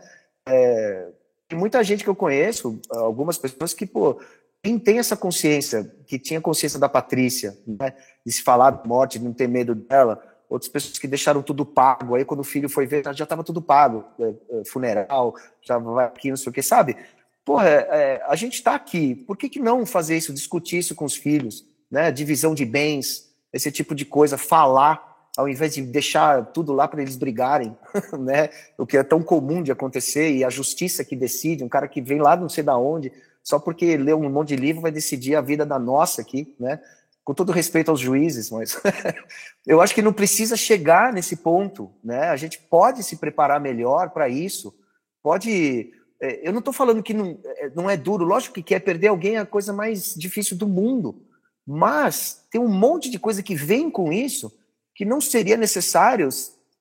É, 0.48 1.08
tem 1.48 1.58
muita 1.58 1.82
gente 1.82 2.04
que 2.04 2.08
eu 2.08 2.14
conheço, 2.14 2.80
algumas 2.88 3.36
pessoas 3.36 3.74
que, 3.74 3.84
pô, 3.84 4.20
quem 4.62 4.78
tem 4.78 5.00
essa 5.00 5.16
consciência, 5.16 5.92
que 6.06 6.16
tinha 6.16 6.40
consciência 6.40 6.78
da 6.78 6.88
Patrícia, 6.88 7.58
né, 7.66 7.92
de 8.24 8.32
se 8.32 8.44
falar 8.44 8.70
de 8.70 8.88
morte, 8.88 9.18
de 9.18 9.24
não 9.24 9.32
ter 9.32 9.48
medo 9.48 9.74
dela, 9.74 10.22
outras 10.48 10.70
pessoas 10.70 10.96
que 11.00 11.08
deixaram 11.08 11.42
tudo 11.42 11.66
pago, 11.66 12.14
aí 12.14 12.24
quando 12.24 12.40
o 12.40 12.44
filho 12.44 12.68
foi 12.68 12.86
ver, 12.86 13.02
já 13.12 13.24
estava 13.24 13.42
tudo 13.42 13.60
pago, 13.60 14.04
é, 14.20 14.34
é, 14.50 14.64
funeral, 14.64 15.34
já 15.60 15.78
vai 15.78 16.06
aqui, 16.06 16.30
não 16.30 16.36
sei 16.36 16.50
o 16.50 16.52
que, 16.52 16.62
sabe? 16.62 16.96
Porra, 17.44 17.68
é, 17.68 17.88
é, 17.90 18.22
a 18.24 18.36
gente 18.36 18.54
está 18.54 18.76
aqui, 18.76 19.16
por 19.16 19.36
que, 19.36 19.48
que 19.48 19.58
não 19.58 19.84
fazer 19.84 20.16
isso, 20.16 20.32
discutir 20.32 20.78
isso 20.78 20.94
com 20.94 21.04
os 21.04 21.16
filhos, 21.16 21.66
né? 21.90 22.10
Divisão 22.10 22.54
de 22.54 22.64
bens, 22.64 23.30
esse 23.52 23.70
tipo 23.70 23.94
de 23.94 24.04
coisa, 24.04 24.36
falar 24.38 25.14
ao 25.36 25.48
invés 25.48 25.74
de 25.74 25.82
deixar 25.82 26.46
tudo 26.46 26.72
lá 26.72 26.86
para 26.86 27.02
eles 27.02 27.16
brigarem, 27.16 27.76
né? 28.18 28.50
O 28.78 28.86
que 28.86 28.96
é 28.96 29.02
tão 29.02 29.22
comum 29.22 29.62
de 29.62 29.72
acontecer 29.72 30.30
e 30.30 30.44
a 30.44 30.50
justiça 30.50 31.04
que 31.04 31.16
decide, 31.16 31.64
um 31.64 31.68
cara 31.68 31.88
que 31.88 32.00
vem 32.00 32.20
lá 32.20 32.36
não 32.36 32.48
sei 32.48 32.62
da 32.62 32.76
onde, 32.76 33.12
só 33.42 33.58
porque 33.58 33.96
leu 33.96 34.18
um 34.18 34.30
monte 34.30 34.48
de 34.48 34.56
livro 34.56 34.82
vai 34.82 34.92
decidir 34.92 35.34
a 35.34 35.40
vida 35.40 35.66
da 35.66 35.78
nossa 35.78 36.22
aqui, 36.22 36.54
né? 36.58 36.80
Com 37.24 37.34
todo 37.34 37.52
respeito 37.52 37.90
aos 37.90 38.00
juízes, 38.00 38.50
mas 38.50 38.80
eu 39.66 39.80
acho 39.80 39.94
que 39.94 40.02
não 40.02 40.12
precisa 40.12 40.56
chegar 40.56 41.12
nesse 41.12 41.36
ponto, 41.36 41.90
né? 42.02 42.28
A 42.28 42.36
gente 42.36 42.58
pode 42.58 43.02
se 43.02 43.16
preparar 43.16 43.60
melhor 43.60 44.10
para 44.10 44.28
isso, 44.28 44.74
pode. 45.22 45.92
É, 46.20 46.46
eu 46.46 46.52
não 46.52 46.60
estou 46.60 46.72
falando 46.72 47.02
que 47.02 47.12
não, 47.12 47.38
é, 47.44 47.70
não 47.74 47.90
é 47.90 47.96
duro, 47.96 48.24
lógico 48.24 48.54
que 48.54 48.62
quer 48.62 48.80
perder 48.80 49.08
alguém 49.08 49.34
é 49.34 49.40
a 49.40 49.46
coisa 49.46 49.72
mais 49.72 50.14
difícil 50.14 50.56
do 50.56 50.68
mundo, 50.68 51.20
mas 51.66 52.44
tem 52.50 52.60
um 52.60 52.68
monte 52.68 53.10
de 53.10 53.18
coisa 53.18 53.42
que 53.42 53.54
vem 53.54 53.90
com 53.90 54.12
isso 54.12 54.52
que 54.94 55.04
não 55.04 55.20
seria 55.20 55.56
necessário 55.56 56.28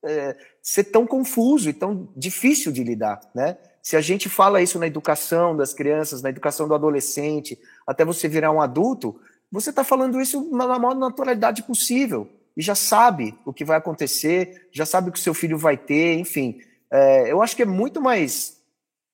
é, 0.04 0.36
ser 0.62 0.86
tão 0.86 1.08
confuso 1.08 1.70
e 1.70 1.74
tão 1.74 2.10
difícil 2.16 2.72
de 2.72 2.84
lidar, 2.84 3.20
né? 3.34 3.58
Se 3.82 3.98
a 3.98 4.02
gente 4.02 4.30
fala 4.30 4.62
isso 4.62 4.80
na 4.80 4.88
educação 4.88 5.58
das 5.58 5.74
crianças, 5.74 6.22
na 6.22 6.30
educação 6.30 6.68
do 6.68 6.74
adolescente, 6.74 7.60
até 7.86 8.06
você 8.06 8.30
virar 8.30 8.52
um 8.52 8.62
adulto, 8.62 9.20
você 9.52 9.72
está 9.72 9.84
falando 9.84 10.22
isso 10.22 10.50
na 10.52 10.80
maior 10.80 10.96
naturalidade 10.96 11.64
possível 11.64 12.30
e 12.56 12.62
já 12.62 12.76
sabe 12.76 13.38
o 13.46 13.52
que 13.52 13.66
vai 13.66 13.78
acontecer, 13.78 14.70
já 14.72 14.86
sabe 14.86 15.10
o 15.10 15.12
que 15.12 15.20
seu 15.20 15.34
filho 15.34 15.58
vai 15.58 15.76
ter, 15.76 16.14
enfim. 16.18 16.62
É, 16.90 17.32
eu 17.32 17.42
acho 17.42 17.56
que 17.56 17.64
é 17.64 17.66
muito 17.66 18.02
mais 18.02 18.62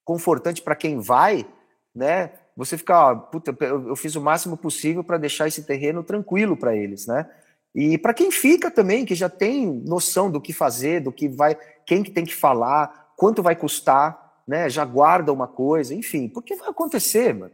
confortante 0.03 0.61
para 0.61 0.75
quem 0.75 0.99
vai, 0.99 1.47
né? 1.95 2.31
Você 2.59 2.77
ficar, 2.77 3.15
puta, 3.15 3.55
eu 3.61 3.95
fiz 3.95 4.17
o 4.17 4.21
máximo 4.21 4.57
possível 4.57 5.01
para 5.01 5.17
deixar 5.17 5.47
esse 5.47 5.63
terreno 5.63 6.03
tranquilo 6.03 6.57
para 6.57 6.75
eles, 6.75 7.07
né? 7.07 7.25
E 7.73 7.97
para 7.97 8.13
quem 8.13 8.29
fica 8.31 8.69
também, 8.69 9.05
que 9.05 9.15
já 9.15 9.29
tem 9.29 9.65
noção 9.87 10.29
do 10.29 10.41
que 10.41 10.51
fazer, 10.51 10.99
do 10.99 11.09
que 11.09 11.29
vai, 11.29 11.57
quem 11.85 12.03
que 12.03 12.11
tem 12.11 12.25
que 12.25 12.35
falar, 12.35 13.13
quanto 13.15 13.41
vai 13.41 13.55
custar, 13.55 14.41
né? 14.45 14.69
Já 14.69 14.83
guarda 14.83 15.31
uma 15.31 15.47
coisa, 15.47 15.95
enfim, 15.95 16.27
porque 16.27 16.53
vai 16.57 16.67
acontecer, 16.67 17.33
mano. 17.33 17.53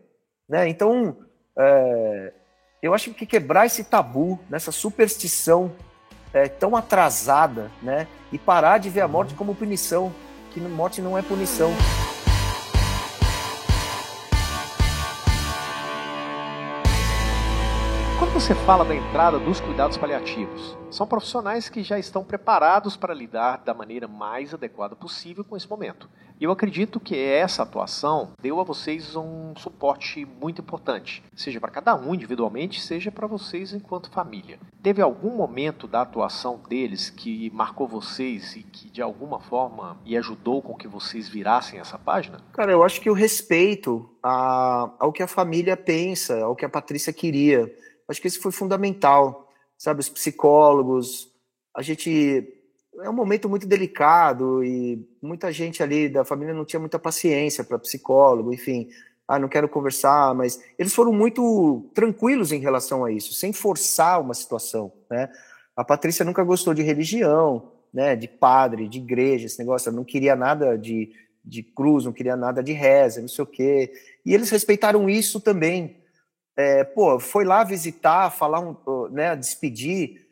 Né? 0.50 0.68
Então, 0.70 1.16
é, 1.56 2.34
eu 2.82 2.92
acho 2.92 3.14
que 3.14 3.28
quebrar 3.28 3.68
esse 3.68 3.84
tabu, 3.84 4.40
nessa 4.50 4.72
superstição 4.72 5.72
é, 6.34 6.48
tão 6.48 6.76
atrasada, 6.76 7.72
né? 7.80 8.08
E 8.32 8.40
parar 8.40 8.80
de 8.80 8.90
ver 8.90 9.02
a 9.02 9.08
morte 9.08 9.36
como 9.36 9.54
punição, 9.54 10.12
que 10.50 10.60
morte 10.60 11.00
não 11.00 11.16
é 11.16 11.22
punição. 11.22 11.70
Você 18.46 18.54
fala 18.54 18.86
da 18.86 18.94
entrada 18.94 19.40
dos 19.40 19.60
cuidados 19.60 19.98
paliativos? 19.98 20.78
São 20.92 21.08
profissionais 21.08 21.68
que 21.68 21.82
já 21.82 21.98
estão 21.98 22.24
preparados 22.24 22.96
para 22.96 23.12
lidar 23.12 23.64
da 23.66 23.74
maneira 23.74 24.08
mais 24.08 24.54
adequada 24.54 24.96
possível 24.96 25.44
com 25.44 25.58
esse 25.58 25.68
momento. 25.68 26.08
E 26.40 26.44
eu 26.44 26.52
acredito 26.52 27.00
que 27.00 27.18
essa 27.18 27.64
atuação 27.64 28.34
deu 28.40 28.60
a 28.60 28.64
vocês 28.64 29.16
um 29.16 29.56
suporte 29.56 30.28
muito 30.40 30.62
importante, 30.62 31.24
seja 31.36 31.60
para 31.60 31.72
cada 31.72 31.96
um 31.96 32.14
individualmente, 32.14 32.82
seja 32.82 33.12
para 33.12 33.26
vocês 33.26 33.74
enquanto 33.74 34.12
família. 34.12 34.60
Teve 34.84 35.02
algum 35.02 35.36
momento 35.36 35.88
da 35.88 36.02
atuação 36.02 36.62
deles 36.70 37.10
que 37.10 37.50
marcou 37.50 37.88
vocês 37.88 38.56
e 38.56 38.62
que 38.62 38.92
de 38.92 39.02
alguma 39.02 39.40
forma 39.40 39.98
e 40.06 40.16
ajudou 40.16 40.62
com 40.62 40.76
que 40.76 40.88
vocês 40.88 41.28
virassem 41.28 41.80
essa 41.80 41.98
página? 41.98 42.38
Cara, 42.54 42.72
eu 42.72 42.84
acho 42.84 43.02
que 43.02 43.10
o 43.10 43.14
respeito 43.14 44.08
a, 44.22 44.92
ao 45.00 45.12
que 45.12 45.24
a 45.24 45.28
família 45.28 45.76
pensa, 45.76 46.44
ao 46.44 46.56
que 46.56 46.64
a 46.64 46.70
Patrícia 46.70 47.12
queria 47.12 47.74
Acho 48.08 48.22
que 48.22 48.28
isso 48.28 48.42
foi 48.42 48.52
fundamental, 48.52 49.50
sabe? 49.78 50.00
Os 50.00 50.10
psicólogos, 50.10 51.32
a 51.76 51.82
gente. 51.82 52.52
É 53.02 53.10
um 53.10 53.14
momento 53.14 53.50
muito 53.50 53.68
delicado 53.68 54.64
e 54.64 55.06
muita 55.22 55.52
gente 55.52 55.84
ali 55.84 56.08
da 56.08 56.24
família 56.24 56.54
não 56.54 56.64
tinha 56.64 56.80
muita 56.80 56.98
paciência 56.98 57.62
para 57.62 57.78
psicólogo, 57.78 58.54
enfim. 58.54 58.88
Ah, 59.28 59.38
não 59.38 59.50
quero 59.50 59.68
conversar, 59.68 60.34
mas 60.34 60.64
eles 60.80 60.94
foram 60.94 61.12
muito 61.12 61.90
tranquilos 61.94 62.54
em 62.54 62.60
relação 62.60 63.04
a 63.04 63.12
isso, 63.12 63.34
sem 63.34 63.52
forçar 63.52 64.22
uma 64.22 64.34
situação, 64.34 64.94
né? 65.10 65.30
A 65.76 65.84
Patrícia 65.84 66.24
nunca 66.24 66.42
gostou 66.42 66.74
de 66.74 66.84
religião, 66.84 67.74
né? 67.94 68.16
De 68.16 68.30
padre, 68.30 68.88
de 68.88 69.00
igreja, 69.00 69.48
esse 69.48 69.60
negócio. 69.60 69.90
Ela 69.90 69.98
não 69.98 70.06
queria 70.06 70.36
nada 70.36 70.78
de, 70.78 71.12
de 71.44 71.64
cruz, 71.64 72.06
não 72.06 72.14
queria 72.14 72.38
nada 72.38 72.64
de 72.64 72.72
reza, 72.72 73.20
não 73.20 73.28
sei 73.28 73.44
o 73.44 73.48
quê. 73.48 73.92
E 74.26 74.34
eles 74.34 74.50
respeitaram 74.50 75.10
isso 75.10 75.42
também 75.42 75.98
é, 76.58 76.84
pô, 76.84 77.20
foi 77.20 77.44
lá 77.44 77.64
visitar, 77.64 78.30
falar, 78.32 78.60
um, 78.60 78.76
né, 79.10 79.36
despedir, 79.36 80.26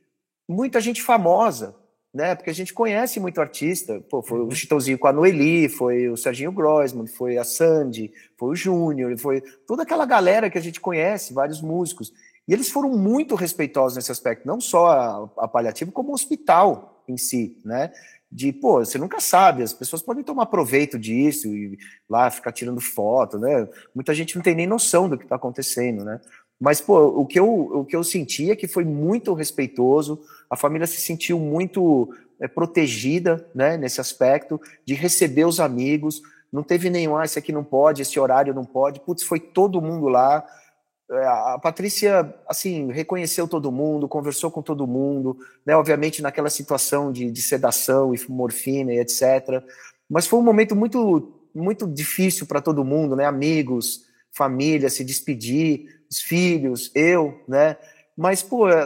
muita 0.48 0.80
gente 0.80 1.02
famosa, 1.02 1.76
né? 2.14 2.36
Porque 2.36 2.50
a 2.50 2.54
gente 2.54 2.74
conhece 2.74 3.20
muito 3.20 3.42
artista. 3.42 4.00
Pô, 4.10 4.22
foi 4.22 4.40
uhum. 4.40 4.48
o 4.48 4.52
Chitãozinho 4.56 5.00
com 5.00 5.08
a 5.08 5.14
Noeli, 5.14 5.68
foi 5.68 6.10
o 6.10 6.16
Serginho 6.16 6.52
Groisman, 6.52 7.08
foi 7.08 7.38
a 7.38 7.44
Sandy, 7.44 8.12
foi 8.38 8.50
o 8.50 8.56
Júnior, 8.56 9.18
foi 9.18 9.42
toda 9.68 9.84
aquela 9.84 10.06
galera 10.06 10.50
que 10.50 10.58
a 10.58 10.62
gente 10.62 10.80
conhece, 10.80 11.34
vários 11.34 11.62
músicos. 11.62 12.14
E 12.48 12.54
eles 12.54 12.70
foram 12.70 12.90
muito 12.90 13.36
respeitosos 13.36 13.96
nesse 13.96 14.12
aspecto, 14.12 14.46
não 14.46 14.60
só 14.62 14.88
a, 14.88 15.30
a 15.38 15.48
paliativo, 15.48 15.92
como 15.92 16.12
o 16.12 16.14
hospital 16.14 17.04
em 17.08 17.18
si, 17.18 17.58
né? 17.66 17.92
De, 18.36 18.52
pô, 18.52 18.84
você 18.84 18.98
nunca 18.98 19.19
sabe, 19.19 19.62
as 19.62 19.74
pessoas 19.74 20.02
podem 20.02 20.24
tomar 20.24 20.48
proveito 20.48 20.98
disso 20.98 21.48
e 21.48 21.78
lá 22.10 22.32
ficar 22.32 22.52
tirando 22.52 22.82
foto, 22.82 23.38
né? 23.38 23.69
Muita 23.93 24.12
gente 24.15 24.36
não 24.36 24.41
tem 24.41 24.56
nem 24.56 24.65
noção 24.65 25.08
do 25.08 25.19
que 25.19 25.24
está 25.24 25.36
acontecendo, 25.36 26.04
né? 26.04 26.19
Mas, 26.60 26.82
pô, 26.82 26.98
o 27.10 27.28
que, 27.28 27.39
eu, 27.39 27.48
o 27.48 27.86
que 27.86 27.96
eu 27.96 28.04
senti 28.04 28.50
é 28.50 28.56
que 28.56 28.67
foi 28.67 28.84
muito 28.84 29.34
respeitoso, 29.34 30.19
a 30.50 30.56
família 30.56 30.88
se 30.88 31.00
sentiu 31.00 31.38
muito 31.38 32.10
é, 32.39 32.48
protegida, 32.48 33.48
né, 33.54 33.78
nesse 33.78 34.02
aspecto, 34.02 34.60
de 34.84 34.96
receber 34.96 35.46
os 35.46 35.60
amigos, 35.60 36.22
não 36.52 36.63
teve 36.63 36.89
nenhum, 36.89 37.15
ah, 37.17 37.26
esse 37.26 37.38
aqui 37.38 37.52
não 37.52 37.63
pode, 37.63 38.02
esse 38.02 38.19
horário 38.19 38.54
não 38.54 38.65
pode, 38.65 39.00
putz, 39.00 39.24
foi 39.24 39.39
todo 39.39 39.82
mundo 39.82 40.08
lá, 40.08 40.43
a 41.10 41.60
Patrícia, 41.62 42.34
assim, 42.48 42.92
reconheceu 42.92 43.48
todo 43.48 43.72
mundo, 43.72 44.08
conversou 44.08 44.50
com 44.50 44.62
todo 44.62 44.88
mundo, 44.88 45.38
né, 45.66 45.76
obviamente 45.76 46.22
naquela 46.22 46.50
situação 46.50 47.12
de, 47.12 47.30
de 47.30 47.42
sedação 47.42 48.13
e 48.13 48.20
morfina 48.30 48.94
e 48.94 49.00
etc, 49.00 49.63
mas 50.10 50.26
foi 50.26 50.39
um 50.39 50.44
momento 50.44 50.76
muito, 50.76 51.39
muito 51.54 51.86
difícil 51.88 52.48
para 52.48 52.62
todo 52.62 52.86
mundo, 52.86 53.16
né, 53.16 53.26
amigos, 53.26 54.06
família, 54.32 54.89
se 54.89 55.04
despedir, 55.04 56.04
os 56.10 56.20
filhos, 56.20 56.92
eu, 56.96 57.42
né? 57.48 57.78
Mas, 58.16 58.44
pô, 58.44 58.70
é, 58.70 58.86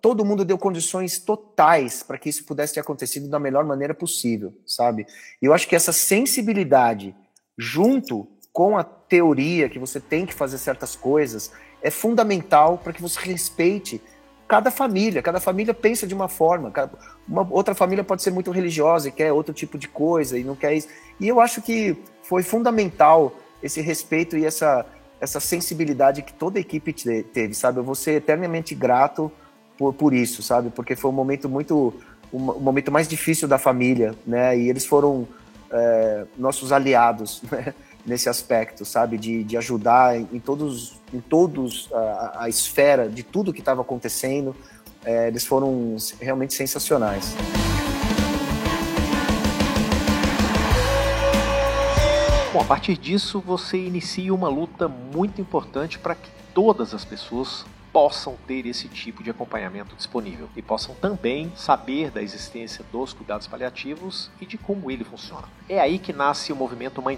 todo 0.00 0.24
mundo 0.24 0.44
deu 0.44 0.58
condições 0.58 1.18
totais 1.18 2.02
para 2.02 2.18
que 2.18 2.28
isso 2.28 2.44
pudesse 2.44 2.74
ter 2.74 2.80
acontecido 2.80 3.28
da 3.28 3.38
melhor 3.38 3.64
maneira 3.64 3.94
possível, 3.94 4.52
sabe? 4.66 5.06
E 5.40 5.46
eu 5.46 5.54
acho 5.54 5.68
que 5.68 5.76
essa 5.76 5.92
sensibilidade, 5.92 7.14
junto 7.56 8.28
com 8.54 8.78
a 8.78 8.84
teoria 8.84 9.68
que 9.68 9.80
você 9.80 9.98
tem 9.98 10.24
que 10.24 10.32
fazer 10.32 10.58
certas 10.58 10.94
coisas, 10.94 11.50
é 11.82 11.90
fundamental 11.90 12.78
para 12.78 12.92
que 12.92 13.02
você 13.02 13.18
respeite 13.18 14.00
cada 14.46 14.70
família. 14.70 15.20
Cada 15.20 15.40
família 15.40 15.74
pensa 15.74 16.06
de 16.06 16.14
uma 16.14 16.28
forma. 16.28 16.72
Uma 17.28 17.44
outra 17.50 17.74
família 17.74 18.04
pode 18.04 18.22
ser 18.22 18.30
muito 18.30 18.52
religiosa 18.52 19.08
e 19.08 19.12
quer 19.12 19.32
outro 19.32 19.52
tipo 19.52 19.76
de 19.76 19.88
coisa 19.88 20.38
e 20.38 20.44
não 20.44 20.54
quer 20.54 20.72
isso. 20.72 20.86
E 21.18 21.26
eu 21.26 21.40
acho 21.40 21.60
que 21.60 21.96
foi 22.22 22.44
fundamental 22.44 23.34
esse 23.60 23.80
respeito 23.80 24.38
e 24.38 24.46
essa 24.46 24.86
essa 25.20 25.40
sensibilidade 25.40 26.22
que 26.22 26.32
toda 26.32 26.58
a 26.58 26.60
equipe 26.60 26.92
teve, 27.32 27.54
sabe? 27.54 27.78
Eu 27.78 27.84
vou 27.84 27.94
ser 27.94 28.12
eternamente 28.12 28.74
grato 28.74 29.32
por, 29.78 29.94
por 29.94 30.12
isso, 30.12 30.42
sabe? 30.42 30.70
Porque 30.70 30.94
foi 30.94 31.10
um 31.10 31.14
momento 31.14 31.48
muito, 31.48 31.94
um, 32.32 32.38
momento 32.38 32.92
mais 32.92 33.08
difícil 33.08 33.48
da 33.48 33.56
família, 33.56 34.14
né? 34.26 34.56
E 34.58 34.68
eles 34.68 34.84
foram 34.84 35.26
é, 35.72 36.26
nossos 36.36 36.72
aliados 36.72 37.42
né? 37.50 37.74
Nesse 38.06 38.28
aspecto, 38.28 38.84
sabe? 38.84 39.16
De, 39.16 39.44
de 39.44 39.56
ajudar 39.56 40.16
em, 40.16 40.38
todos, 40.38 41.00
em 41.12 41.20
todos 41.20 41.88
a, 41.92 42.44
a 42.44 42.48
esfera 42.48 43.08
de 43.08 43.22
tudo 43.22 43.52
que 43.52 43.60
estava 43.60 43.82
acontecendo. 43.82 44.54
É, 45.04 45.28
eles 45.28 45.44
foram 45.44 45.96
realmente 46.20 46.54
sensacionais. 46.54 47.34
Bom, 52.52 52.60
a 52.60 52.64
partir 52.64 52.96
disso 52.96 53.42
você 53.44 53.76
inicia 53.76 54.32
uma 54.32 54.48
luta 54.48 54.86
muito 54.86 55.40
importante 55.40 55.98
para 55.98 56.14
que 56.14 56.30
todas 56.54 56.94
as 56.94 57.04
pessoas 57.04 57.66
possam 57.94 58.36
ter 58.44 58.66
esse 58.66 58.88
tipo 58.88 59.22
de 59.22 59.30
acompanhamento 59.30 59.94
disponível 59.94 60.48
e 60.56 60.60
possam 60.60 60.96
também 60.96 61.52
saber 61.54 62.10
da 62.10 62.20
existência 62.20 62.84
dos 62.90 63.12
cuidados 63.12 63.46
paliativos 63.46 64.32
e 64.40 64.46
de 64.46 64.58
como 64.58 64.90
ele 64.90 65.04
funciona. 65.04 65.44
É 65.68 65.78
aí 65.78 66.00
que 66.00 66.12
nasce 66.12 66.52
o 66.52 66.56
movimento 66.56 67.00
Mãe 67.00 67.16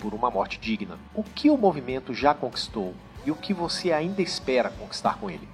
por 0.00 0.12
uma 0.12 0.28
morte 0.28 0.58
digna. 0.58 0.98
O 1.14 1.22
que 1.22 1.48
o 1.48 1.56
movimento 1.56 2.12
já 2.12 2.34
conquistou 2.34 2.94
e 3.24 3.30
o 3.30 3.36
que 3.36 3.54
você 3.54 3.92
ainda 3.92 4.20
espera 4.20 4.70
conquistar 4.70 5.18
com 5.20 5.30
ele? 5.30 5.48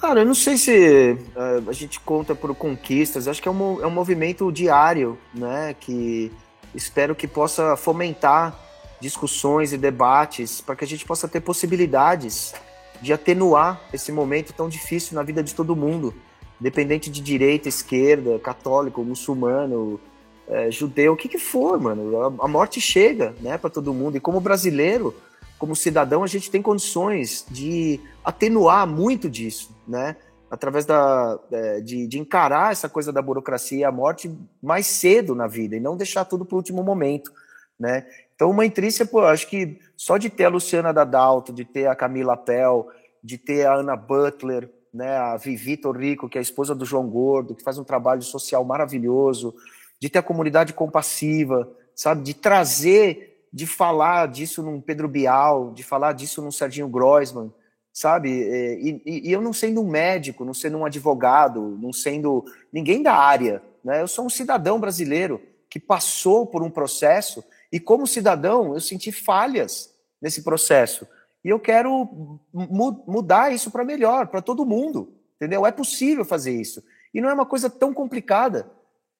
Cara, 0.00 0.20
eu 0.20 0.26
não 0.26 0.34
sei 0.34 0.56
se 0.56 1.16
uh, 1.36 1.70
a 1.70 1.72
gente 1.72 2.00
conta 2.00 2.34
por 2.34 2.52
conquistas, 2.56 3.28
acho 3.28 3.40
que 3.40 3.48
é 3.48 3.52
um, 3.52 3.80
é 3.80 3.86
um 3.86 3.90
movimento 3.90 4.50
diário, 4.50 5.16
né? 5.32 5.76
Que 5.78 6.32
espero 6.74 7.14
que 7.14 7.28
possa 7.28 7.76
fomentar 7.76 8.56
discussões 9.00 9.72
e 9.72 9.78
debates 9.78 10.60
para 10.60 10.74
que 10.74 10.84
a 10.84 10.88
gente 10.88 11.04
possa 11.04 11.28
ter 11.28 11.40
possibilidades 11.40 12.52
de 13.00 13.12
atenuar 13.12 13.80
esse 13.92 14.10
momento 14.12 14.52
tão 14.52 14.68
difícil 14.68 15.14
na 15.14 15.22
vida 15.22 15.42
de 15.42 15.54
todo 15.54 15.76
mundo, 15.76 16.14
independente 16.60 17.10
de 17.10 17.20
direita, 17.20 17.68
esquerda, 17.68 18.38
católico, 18.38 19.02
muçulmano, 19.02 20.00
é, 20.48 20.70
judeu, 20.70 21.12
o 21.12 21.16
que 21.16 21.28
que 21.28 21.38
for, 21.38 21.78
mano. 21.80 22.20
A, 22.20 22.44
a 22.44 22.48
morte 22.48 22.80
chega, 22.80 23.34
né, 23.40 23.58
para 23.58 23.70
todo 23.70 23.94
mundo. 23.94 24.16
E 24.16 24.20
como 24.20 24.40
brasileiro, 24.40 25.14
como 25.58 25.76
cidadão, 25.76 26.22
a 26.22 26.26
gente 26.26 26.50
tem 26.50 26.62
condições 26.62 27.44
de 27.50 28.00
atenuar 28.24 28.86
muito 28.86 29.28
disso, 29.28 29.74
né? 29.86 30.16
Através 30.50 30.86
da, 30.86 31.38
é, 31.52 31.80
de, 31.80 32.06
de 32.06 32.18
encarar 32.18 32.72
essa 32.72 32.88
coisa 32.88 33.12
da 33.12 33.20
burocracia 33.20 33.78
e 33.78 33.84
a 33.84 33.92
morte 33.92 34.34
mais 34.62 34.86
cedo 34.86 35.34
na 35.34 35.46
vida 35.46 35.76
e 35.76 35.80
não 35.80 35.96
deixar 35.96 36.24
tudo 36.24 36.44
para 36.44 36.54
o 36.54 36.58
último 36.58 36.82
momento, 36.82 37.30
né? 37.78 38.06
Então, 38.38 38.50
uma 38.50 38.64
intrícia, 38.64 39.04
pô, 39.04 39.22
acho 39.22 39.48
que 39.48 39.80
só 39.96 40.16
de 40.16 40.30
ter 40.30 40.44
a 40.44 40.48
Luciana 40.48 40.92
Dadalto, 40.92 41.52
de 41.52 41.64
ter 41.64 41.88
a 41.88 41.96
Camila 41.96 42.36
Pell, 42.36 42.86
de 43.20 43.36
ter 43.36 43.66
a 43.66 43.74
Ana 43.74 43.96
Butler, 43.96 44.70
né, 44.94 45.16
a 45.16 45.36
Vivi 45.36 45.76
Torrico, 45.76 46.28
que 46.28 46.38
é 46.38 46.40
a 46.40 46.42
esposa 46.42 46.72
do 46.72 46.84
João 46.84 47.08
Gordo, 47.08 47.52
que 47.52 47.64
faz 47.64 47.78
um 47.78 47.84
trabalho 47.84 48.22
social 48.22 48.64
maravilhoso, 48.64 49.56
de 49.98 50.08
ter 50.08 50.20
a 50.20 50.22
comunidade 50.22 50.72
compassiva, 50.72 51.68
sabe, 51.96 52.22
de 52.22 52.32
trazer, 52.32 53.48
de 53.52 53.66
falar 53.66 54.28
disso 54.28 54.62
num 54.62 54.80
Pedro 54.80 55.08
Bial, 55.08 55.72
de 55.72 55.82
falar 55.82 56.12
disso 56.12 56.40
num 56.40 56.52
Serginho 56.52 56.86
Groisman, 56.86 57.52
sabe, 57.92 58.30
e, 58.30 59.02
e, 59.04 59.28
e 59.30 59.32
eu 59.32 59.42
não 59.42 59.52
sendo 59.52 59.82
um 59.82 59.90
médico, 59.90 60.44
não 60.44 60.54
sendo 60.54 60.78
um 60.78 60.84
advogado, 60.84 61.76
não 61.82 61.92
sendo 61.92 62.44
ninguém 62.72 63.02
da 63.02 63.16
área, 63.16 63.60
né, 63.82 64.00
eu 64.00 64.06
sou 64.06 64.26
um 64.26 64.30
cidadão 64.30 64.78
brasileiro 64.78 65.42
que 65.68 65.80
passou 65.80 66.46
por 66.46 66.62
um 66.62 66.70
processo 66.70 67.42
e 67.70 67.78
como 67.78 68.06
cidadão, 68.06 68.74
eu 68.74 68.80
senti 68.80 69.12
falhas 69.12 69.94
nesse 70.20 70.42
processo. 70.42 71.06
E 71.44 71.48
eu 71.48 71.60
quero 71.60 72.40
mu 72.52 73.04
mudar 73.06 73.52
isso 73.52 73.70
para 73.70 73.84
melhor, 73.84 74.26
para 74.28 74.42
todo 74.42 74.66
mundo. 74.66 75.14
Entendeu? 75.36 75.64
É 75.64 75.70
possível 75.70 76.24
fazer 76.24 76.52
isso. 76.52 76.82
E 77.14 77.20
não 77.20 77.30
é 77.30 77.34
uma 77.34 77.46
coisa 77.46 77.70
tão 77.70 77.94
complicada. 77.94 78.70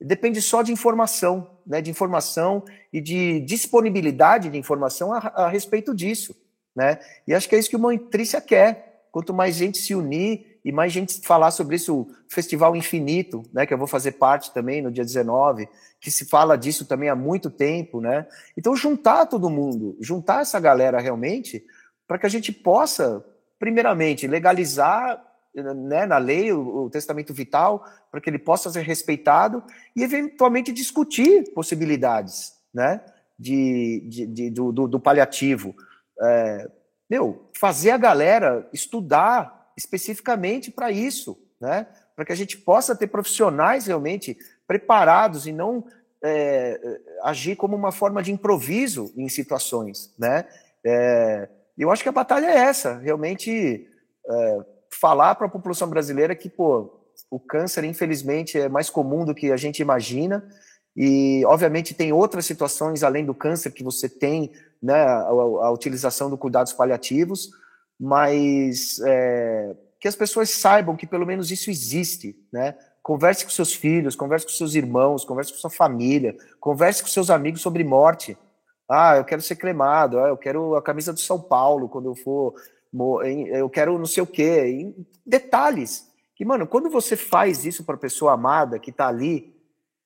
Depende 0.00 0.40
só 0.40 0.62
de 0.62 0.72
informação, 0.72 1.58
né? 1.66 1.80
de 1.80 1.90
informação 1.90 2.64
e 2.92 3.00
de 3.00 3.40
disponibilidade 3.40 4.48
de 4.48 4.58
informação 4.58 5.12
a, 5.12 5.18
a 5.18 5.48
respeito 5.48 5.94
disso. 5.94 6.34
Né? 6.74 6.98
E 7.26 7.34
acho 7.34 7.48
que 7.48 7.54
é 7.54 7.58
isso 7.58 7.70
que 7.70 7.76
o 7.76 7.80
Montrícia 7.80 8.40
quer. 8.40 9.06
Quanto 9.10 9.34
mais 9.34 9.56
gente 9.56 9.78
se 9.78 9.94
unir 9.94 10.47
e 10.64 10.72
mais 10.72 10.92
gente 10.92 11.20
falar 11.20 11.50
sobre 11.50 11.76
isso, 11.76 12.00
o 12.00 12.08
Festival 12.28 12.76
Infinito, 12.76 13.42
né, 13.52 13.66
que 13.66 13.72
eu 13.72 13.78
vou 13.78 13.86
fazer 13.86 14.12
parte 14.12 14.52
também 14.52 14.82
no 14.82 14.90
dia 14.90 15.04
19, 15.04 15.68
que 16.00 16.10
se 16.10 16.24
fala 16.26 16.56
disso 16.56 16.84
também 16.84 17.08
há 17.08 17.16
muito 17.16 17.50
tempo, 17.50 18.00
né? 18.00 18.26
Então 18.56 18.76
juntar 18.76 19.26
todo 19.26 19.50
mundo, 19.50 19.96
juntar 20.00 20.42
essa 20.42 20.60
galera 20.60 21.00
realmente, 21.00 21.64
para 22.06 22.18
que 22.18 22.26
a 22.26 22.28
gente 22.28 22.52
possa, 22.52 23.24
primeiramente, 23.58 24.26
legalizar 24.26 25.22
né, 25.54 26.06
na 26.06 26.18
lei 26.18 26.52
o, 26.52 26.84
o 26.84 26.90
testamento 26.90 27.34
vital, 27.34 27.84
para 28.10 28.20
que 28.20 28.30
ele 28.30 28.38
possa 28.38 28.70
ser 28.70 28.82
respeitado 28.82 29.62
e 29.94 30.02
eventualmente 30.02 30.72
discutir 30.72 31.52
possibilidades, 31.52 32.54
né? 32.72 33.00
De, 33.38 34.04
de, 34.08 34.26
de 34.26 34.50
do, 34.50 34.72
do, 34.72 34.98
paliativo. 34.98 35.74
É, 36.20 36.68
meu, 37.08 37.48
fazer 37.54 37.90
a 37.90 37.96
galera 37.96 38.68
estudar 38.72 39.57
especificamente 39.78 40.72
para 40.72 40.90
isso, 40.90 41.38
né? 41.60 41.86
Para 42.16 42.24
que 42.24 42.32
a 42.32 42.36
gente 42.36 42.58
possa 42.58 42.96
ter 42.96 43.06
profissionais 43.06 43.86
realmente 43.86 44.36
preparados 44.66 45.46
e 45.46 45.52
não 45.52 45.84
é, 46.22 47.00
agir 47.22 47.54
como 47.54 47.76
uma 47.76 47.92
forma 47.92 48.20
de 48.20 48.32
improviso 48.32 49.12
em 49.16 49.28
situações, 49.28 50.12
né? 50.18 50.44
É, 50.84 51.48
eu 51.78 51.92
acho 51.92 52.02
que 52.02 52.08
a 52.08 52.12
batalha 52.12 52.46
é 52.46 52.58
essa, 52.58 52.98
realmente 52.98 53.88
é, 54.28 54.58
falar 54.90 55.36
para 55.36 55.46
a 55.46 55.50
população 55.50 55.88
brasileira 55.88 56.34
que, 56.34 56.50
pô, 56.50 56.92
o 57.30 57.38
câncer, 57.38 57.84
infelizmente, 57.84 58.58
é 58.58 58.68
mais 58.68 58.90
comum 58.90 59.24
do 59.24 59.34
que 59.34 59.52
a 59.52 59.56
gente 59.56 59.80
imagina 59.80 60.44
e, 60.96 61.44
obviamente, 61.46 61.94
tem 61.94 62.12
outras 62.12 62.46
situações 62.46 63.04
além 63.04 63.24
do 63.24 63.34
câncer 63.34 63.70
que 63.70 63.84
você 63.84 64.08
tem, 64.08 64.50
né, 64.82 65.04
a, 65.04 65.28
a 65.28 65.70
utilização 65.70 66.28
dos 66.28 66.38
cuidados 66.38 66.72
paliativos, 66.72 67.50
mas 67.98 69.00
é, 69.04 69.74
que 70.00 70.08
as 70.08 70.16
pessoas 70.16 70.50
saibam 70.50 70.96
que 70.96 71.06
pelo 71.06 71.26
menos 71.26 71.50
isso 71.50 71.70
existe, 71.70 72.36
né? 72.52 72.76
Converse 73.02 73.44
com 73.44 73.50
seus 73.50 73.72
filhos, 73.72 74.14
converse 74.14 74.44
com 74.44 74.52
seus 74.52 74.74
irmãos, 74.74 75.24
converse 75.24 75.52
com 75.52 75.58
sua 75.58 75.70
família, 75.70 76.36
converse 76.60 77.02
com 77.02 77.08
seus 77.08 77.30
amigos 77.30 77.62
sobre 77.62 77.82
morte. 77.82 78.36
Ah, 78.88 79.16
eu 79.16 79.24
quero 79.24 79.42
ser 79.42 79.56
cremado, 79.56 80.18
ah, 80.18 80.28
eu 80.28 80.36
quero 80.36 80.74
a 80.74 80.82
camisa 80.82 81.12
do 81.12 81.20
São 81.20 81.40
Paulo 81.40 81.88
quando 81.88 82.06
eu 82.06 82.14
for, 82.14 82.54
eu 83.52 83.68
quero 83.68 83.98
não 83.98 84.06
sei 84.06 84.22
o 84.22 84.26
quê. 84.26 84.94
Detalhes 85.24 86.08
que, 86.38 86.44
mano, 86.44 86.68
quando 86.68 86.88
você 86.88 87.16
faz 87.16 87.64
isso 87.64 87.82
para 87.82 87.96
a 87.96 87.98
pessoa 87.98 88.34
amada 88.34 88.78
que 88.78 88.90
está 88.90 89.08
ali, 89.08 89.52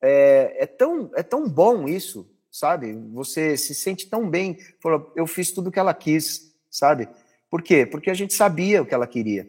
é, 0.00 0.64
é, 0.64 0.66
tão, 0.66 1.10
é 1.14 1.22
tão 1.22 1.46
bom 1.46 1.86
isso, 1.86 2.26
sabe? 2.50 2.94
Você 3.12 3.54
se 3.58 3.74
sente 3.74 4.08
tão 4.08 4.30
bem. 4.30 4.56
Falou, 4.82 5.12
eu 5.14 5.26
fiz 5.26 5.52
tudo 5.52 5.68
o 5.68 5.70
que 5.70 5.78
ela 5.78 5.92
quis, 5.92 6.56
sabe? 6.70 7.06
Por 7.52 7.60
quê? 7.60 7.84
Porque 7.84 8.08
a 8.08 8.14
gente 8.14 8.32
sabia 8.32 8.80
o 8.80 8.86
que 8.86 8.94
ela 8.94 9.06
queria. 9.06 9.46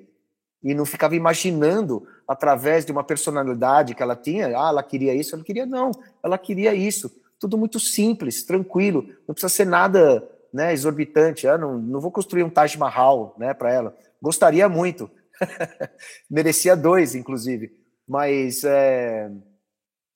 E 0.62 0.74
não 0.74 0.86
ficava 0.86 1.16
imaginando 1.16 2.06
através 2.28 2.86
de 2.86 2.92
uma 2.92 3.02
personalidade 3.02 3.96
que 3.96 4.04
ela 4.04 4.14
tinha, 4.14 4.48
ah, 4.48 4.68
ela 4.68 4.84
queria 4.84 5.16
isso, 5.16 5.34
ela 5.34 5.44
queria 5.46 5.66
não, 5.66 5.90
ela 6.22 6.38
queria 6.38 6.76
isso. 6.76 7.10
Tudo 7.40 7.58
muito 7.58 7.80
simples, 7.80 8.44
tranquilo, 8.44 9.08
não 9.26 9.34
precisa 9.34 9.48
ser 9.48 9.66
nada 9.66 10.22
né, 10.54 10.74
exorbitante. 10.74 11.48
Ah, 11.48 11.58
não, 11.58 11.78
não 11.78 12.02
vou 12.02 12.12
construir 12.12 12.44
um 12.44 12.50
Taj 12.50 12.78
Mahal 12.78 13.38
né, 13.38 13.54
para 13.54 13.72
ela. 13.72 13.98
Gostaria 14.22 14.68
muito, 14.68 15.10
Merecia 16.30 16.76
dois, 16.76 17.16
inclusive. 17.16 17.72
Mas 18.06 18.66
é, 18.66 19.32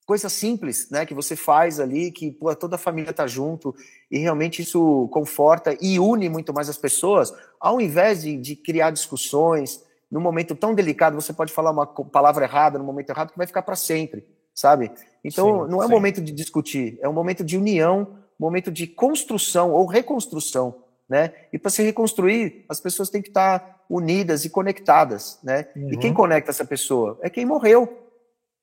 coisa 0.08 0.30
simples, 0.30 0.88
né? 0.90 1.04
Que 1.04 1.12
você 1.12 1.36
faz 1.36 1.78
ali, 1.78 2.10
que 2.10 2.30
pô, 2.32 2.54
toda 2.56 2.76
a 2.76 2.78
família 2.78 3.12
tá 3.12 3.26
junto, 3.26 3.74
e 4.10 4.16
realmente 4.16 4.62
isso 4.62 5.06
conforta 5.12 5.76
e 5.82 6.00
une 6.00 6.30
muito 6.30 6.50
mais 6.50 6.66
as 6.70 6.78
pessoas, 6.78 7.30
ao 7.60 7.78
invés 7.78 8.22
de, 8.22 8.34
de 8.38 8.56
criar 8.56 8.90
discussões. 8.90 9.84
Num 10.10 10.22
momento 10.22 10.54
tão 10.54 10.74
delicado, 10.74 11.14
você 11.14 11.34
pode 11.34 11.52
falar 11.52 11.70
uma 11.70 11.86
palavra 11.86 12.46
errada 12.46 12.78
no 12.78 12.84
momento 12.84 13.10
errado 13.10 13.32
que 13.32 13.36
vai 13.36 13.46
ficar 13.46 13.60
para 13.60 13.76
sempre, 13.76 14.24
sabe? 14.54 14.90
Então, 15.22 15.66
sim, 15.66 15.70
não 15.70 15.82
é 15.82 15.86
um 15.86 15.90
momento 15.90 16.22
de 16.22 16.32
discutir, 16.32 16.98
é 17.02 17.08
um 17.08 17.12
momento 17.12 17.44
de 17.44 17.58
união, 17.58 18.16
momento 18.40 18.72
de 18.72 18.86
construção 18.86 19.72
ou 19.72 19.84
reconstrução 19.84 20.74
né? 21.08 21.32
E 21.52 21.58
para 21.58 21.70
se 21.70 21.82
reconstruir, 21.82 22.66
as 22.68 22.80
pessoas 22.80 23.08
têm 23.08 23.22
que 23.22 23.28
estar 23.28 23.82
unidas 23.88 24.44
e 24.44 24.50
conectadas, 24.50 25.38
né? 25.42 25.66
Uhum. 25.74 25.92
E 25.92 25.96
quem 25.96 26.10
uhum. 26.10 26.16
conecta 26.16 26.50
essa 26.50 26.64
pessoa? 26.64 27.18
É 27.22 27.30
quem 27.30 27.46
morreu. 27.46 28.07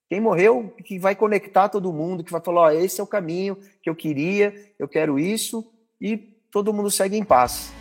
Quem 0.07 0.19
morreu 0.19 0.71
que 0.83 0.99
vai 0.99 1.15
conectar 1.15 1.67
todo 1.67 1.91
mundo, 1.91 2.23
que 2.23 2.31
vai 2.31 2.41
falar, 2.41 2.61
ó, 2.61 2.71
esse 2.71 3.01
é 3.01 3.03
o 3.03 3.07
caminho 3.07 3.57
que 3.81 3.89
eu 3.89 3.95
queria, 3.95 4.53
eu 4.77 4.87
quero 4.87 5.17
isso, 5.17 5.65
e 5.99 6.15
todo 6.51 6.71
mundo 6.71 6.91
segue 6.91 7.17
em 7.17 7.23
paz. 7.23 7.73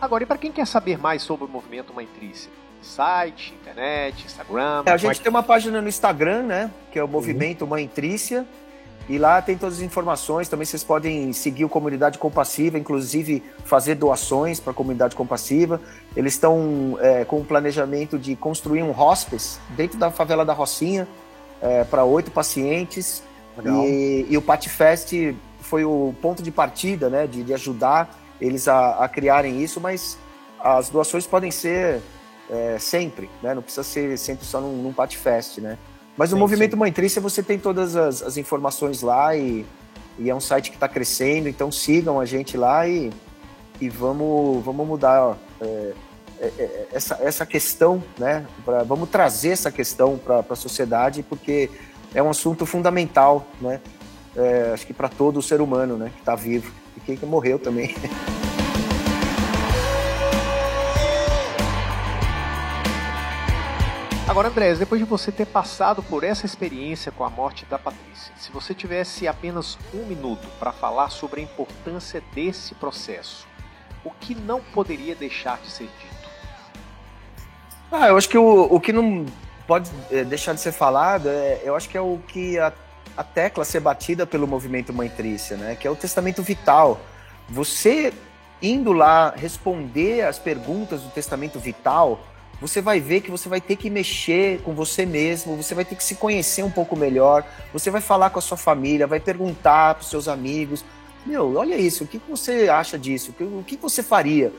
Agora, 0.00 0.22
e 0.22 0.26
para 0.26 0.38
quem 0.38 0.52
quer 0.52 0.66
saber 0.66 0.96
mais 0.96 1.22
sobre 1.22 1.44
o 1.44 1.48
movimento 1.48 1.92
Mãe 1.92 2.06
Trícia? 2.06 2.50
Site, 2.82 3.52
internet, 3.60 4.24
Instagram? 4.24 4.84
É, 4.86 4.92
a 4.92 4.96
gente 4.96 5.20
é 5.20 5.22
tem 5.24 5.30
uma 5.30 5.42
página 5.42 5.82
no 5.82 5.88
Instagram, 5.88 6.44
né? 6.44 6.70
Que 6.92 6.98
é 6.98 7.02
o 7.02 7.06
uhum. 7.06 7.12
Movimento 7.12 7.62
uhum. 7.62 7.70
Mãe 7.70 7.88
Trícia. 7.88 8.46
E 9.08 9.18
lá 9.18 9.40
tem 9.40 9.56
todas 9.56 9.76
as 9.76 9.82
informações. 9.82 10.48
Também 10.48 10.64
vocês 10.64 10.84
podem 10.84 11.32
seguir 11.32 11.64
o 11.64 11.68
Comunidade 11.68 12.18
Compassiva, 12.18 12.78
inclusive 12.78 13.42
fazer 13.64 13.94
doações 13.96 14.60
para 14.60 14.72
a 14.72 14.74
Comunidade 14.74 15.16
Compassiva. 15.16 15.80
Eles 16.14 16.34
estão 16.34 16.96
é, 17.00 17.24
com 17.24 17.40
o 17.40 17.44
planejamento 17.44 18.18
de 18.18 18.36
construir 18.36 18.82
um 18.82 18.96
hospice 18.96 19.58
dentro 19.70 19.98
da 19.98 20.10
favela 20.10 20.44
da 20.44 20.52
Rocinha 20.52 21.08
é, 21.60 21.84
para 21.84 22.04
oito 22.04 22.30
pacientes. 22.30 23.22
E, 23.64 24.26
e, 24.28 24.36
o 24.36 24.42
Patifest 24.42 25.34
foi 25.60 25.84
o 25.84 26.14
ponto 26.20 26.42
de 26.42 26.50
partida, 26.50 27.08
né, 27.08 27.26
de, 27.26 27.42
de 27.42 27.54
ajudar 27.54 28.14
eles 28.40 28.68
a, 28.68 29.02
a, 29.02 29.08
criarem 29.08 29.62
isso, 29.62 29.80
mas 29.80 30.18
as 30.60 30.90
doações 30.90 31.26
podem 31.26 31.50
ser 31.50 32.02
é, 32.50 32.76
sempre, 32.78 33.30
né, 33.42 33.54
não 33.54 33.62
precisa 33.62 33.82
ser 33.82 34.18
sempre 34.18 34.44
só 34.44 34.60
num, 34.60 34.82
num 34.82 34.92
Patifest, 34.92 35.60
né. 35.60 35.78
Mas 36.18 36.32
o 36.32 36.36
Movimento 36.36 36.72
sim. 36.72 36.78
Mãe 36.78 36.92
Trícia 36.92 37.20
você 37.20 37.42
tem 37.42 37.58
todas 37.58 37.96
as, 37.96 38.22
as 38.22 38.36
informações 38.36 39.00
lá 39.00 39.34
e, 39.34 39.64
e, 40.18 40.28
é 40.28 40.34
um 40.34 40.40
site 40.40 40.70
que 40.70 40.76
está 40.76 40.88
crescendo, 40.88 41.48
então 41.48 41.72
sigam 41.72 42.20
a 42.20 42.26
gente 42.26 42.56
lá 42.58 42.86
e, 42.86 43.10
e 43.80 43.88
vamos, 43.88 44.62
vamos 44.62 44.86
mudar 44.86 45.36
é, 45.60 45.64
é, 45.64 45.92
essa, 46.92 47.18
essa 47.22 47.46
questão, 47.46 48.02
né? 48.18 48.46
Pra, 48.64 48.82
vamos 48.82 49.08
trazer 49.08 49.50
essa 49.50 49.70
questão 49.70 50.18
para 50.18 50.44
a 50.48 50.56
sociedade, 50.56 51.22
porque 51.22 51.70
é 52.14 52.22
um 52.22 52.30
assunto 52.30 52.66
fundamental, 52.66 53.46
né? 53.60 53.80
É, 54.36 54.70
acho 54.74 54.86
que 54.86 54.92
para 54.92 55.08
todo 55.08 55.40
ser 55.40 55.60
humano, 55.60 55.96
né? 55.96 56.10
Que 56.14 56.20
está 56.20 56.34
vivo 56.34 56.72
e 56.96 57.00
quem 57.00 57.16
morreu 57.28 57.58
também. 57.58 57.94
Agora, 64.28 64.48
Andrés, 64.48 64.78
depois 64.78 65.00
de 65.00 65.06
você 65.06 65.30
ter 65.30 65.46
passado 65.46 66.02
por 66.02 66.24
essa 66.24 66.44
experiência 66.44 67.12
com 67.12 67.22
a 67.22 67.30
morte 67.30 67.64
da 67.64 67.78
Patrícia, 67.78 68.34
se 68.36 68.50
você 68.50 68.74
tivesse 68.74 69.28
apenas 69.28 69.78
um 69.94 70.04
minuto 70.04 70.48
para 70.58 70.72
falar 70.72 71.10
sobre 71.10 71.40
a 71.40 71.44
importância 71.44 72.20
desse 72.34 72.74
processo, 72.74 73.46
o 74.04 74.10
que 74.10 74.34
não 74.34 74.60
poderia 74.60 75.14
deixar 75.14 75.60
de 75.60 75.70
ser 75.70 75.84
dito? 75.84 76.15
Ah, 77.90 78.08
eu 78.08 78.16
acho 78.16 78.28
que 78.28 78.38
o, 78.38 78.62
o 78.64 78.80
que 78.80 78.92
não 78.92 79.26
pode 79.66 79.90
é, 80.10 80.24
deixar 80.24 80.54
de 80.54 80.60
ser 80.60 80.72
falado, 80.72 81.28
é, 81.28 81.60
eu 81.64 81.76
acho 81.76 81.88
que 81.88 81.96
é 81.96 82.00
o 82.00 82.18
que 82.26 82.58
a, 82.58 82.72
a 83.16 83.24
tecla 83.24 83.64
ser 83.64 83.80
batida 83.80 84.26
pelo 84.26 84.46
movimento 84.46 84.92
Mãe 84.92 85.08
Trícia, 85.08 85.56
né? 85.56 85.76
Que 85.76 85.86
é 85.86 85.90
o 85.90 85.96
testamento 85.96 86.42
vital. 86.42 87.00
Você 87.48 88.12
indo 88.60 88.92
lá 88.92 89.34
responder 89.36 90.22
as 90.22 90.38
perguntas 90.38 91.02
do 91.02 91.10
testamento 91.10 91.58
vital, 91.58 92.20
você 92.60 92.80
vai 92.80 93.00
ver 93.00 93.20
que 93.20 93.30
você 93.30 93.48
vai 93.48 93.60
ter 93.60 93.76
que 93.76 93.90
mexer 93.90 94.62
com 94.62 94.74
você 94.74 95.04
mesmo, 95.04 95.56
você 95.56 95.74
vai 95.74 95.84
ter 95.84 95.94
que 95.94 96.02
se 96.02 96.14
conhecer 96.14 96.62
um 96.62 96.70
pouco 96.70 96.96
melhor, 96.96 97.44
você 97.72 97.90
vai 97.90 98.00
falar 98.00 98.30
com 98.30 98.38
a 98.38 98.42
sua 98.42 98.56
família, 98.56 99.06
vai 99.06 99.20
perguntar 99.20 99.94
para 99.94 100.02
os 100.02 100.08
seus 100.08 100.26
amigos. 100.26 100.84
Meu, 101.26 101.56
olha 101.56 101.76
isso, 101.76 102.04
o 102.04 102.06
que 102.06 102.18
você 102.18 102.68
acha 102.68 102.96
disso? 102.96 103.34
O 103.40 103.64
que 103.64 103.76
você 103.76 104.02
faria? 104.02 104.52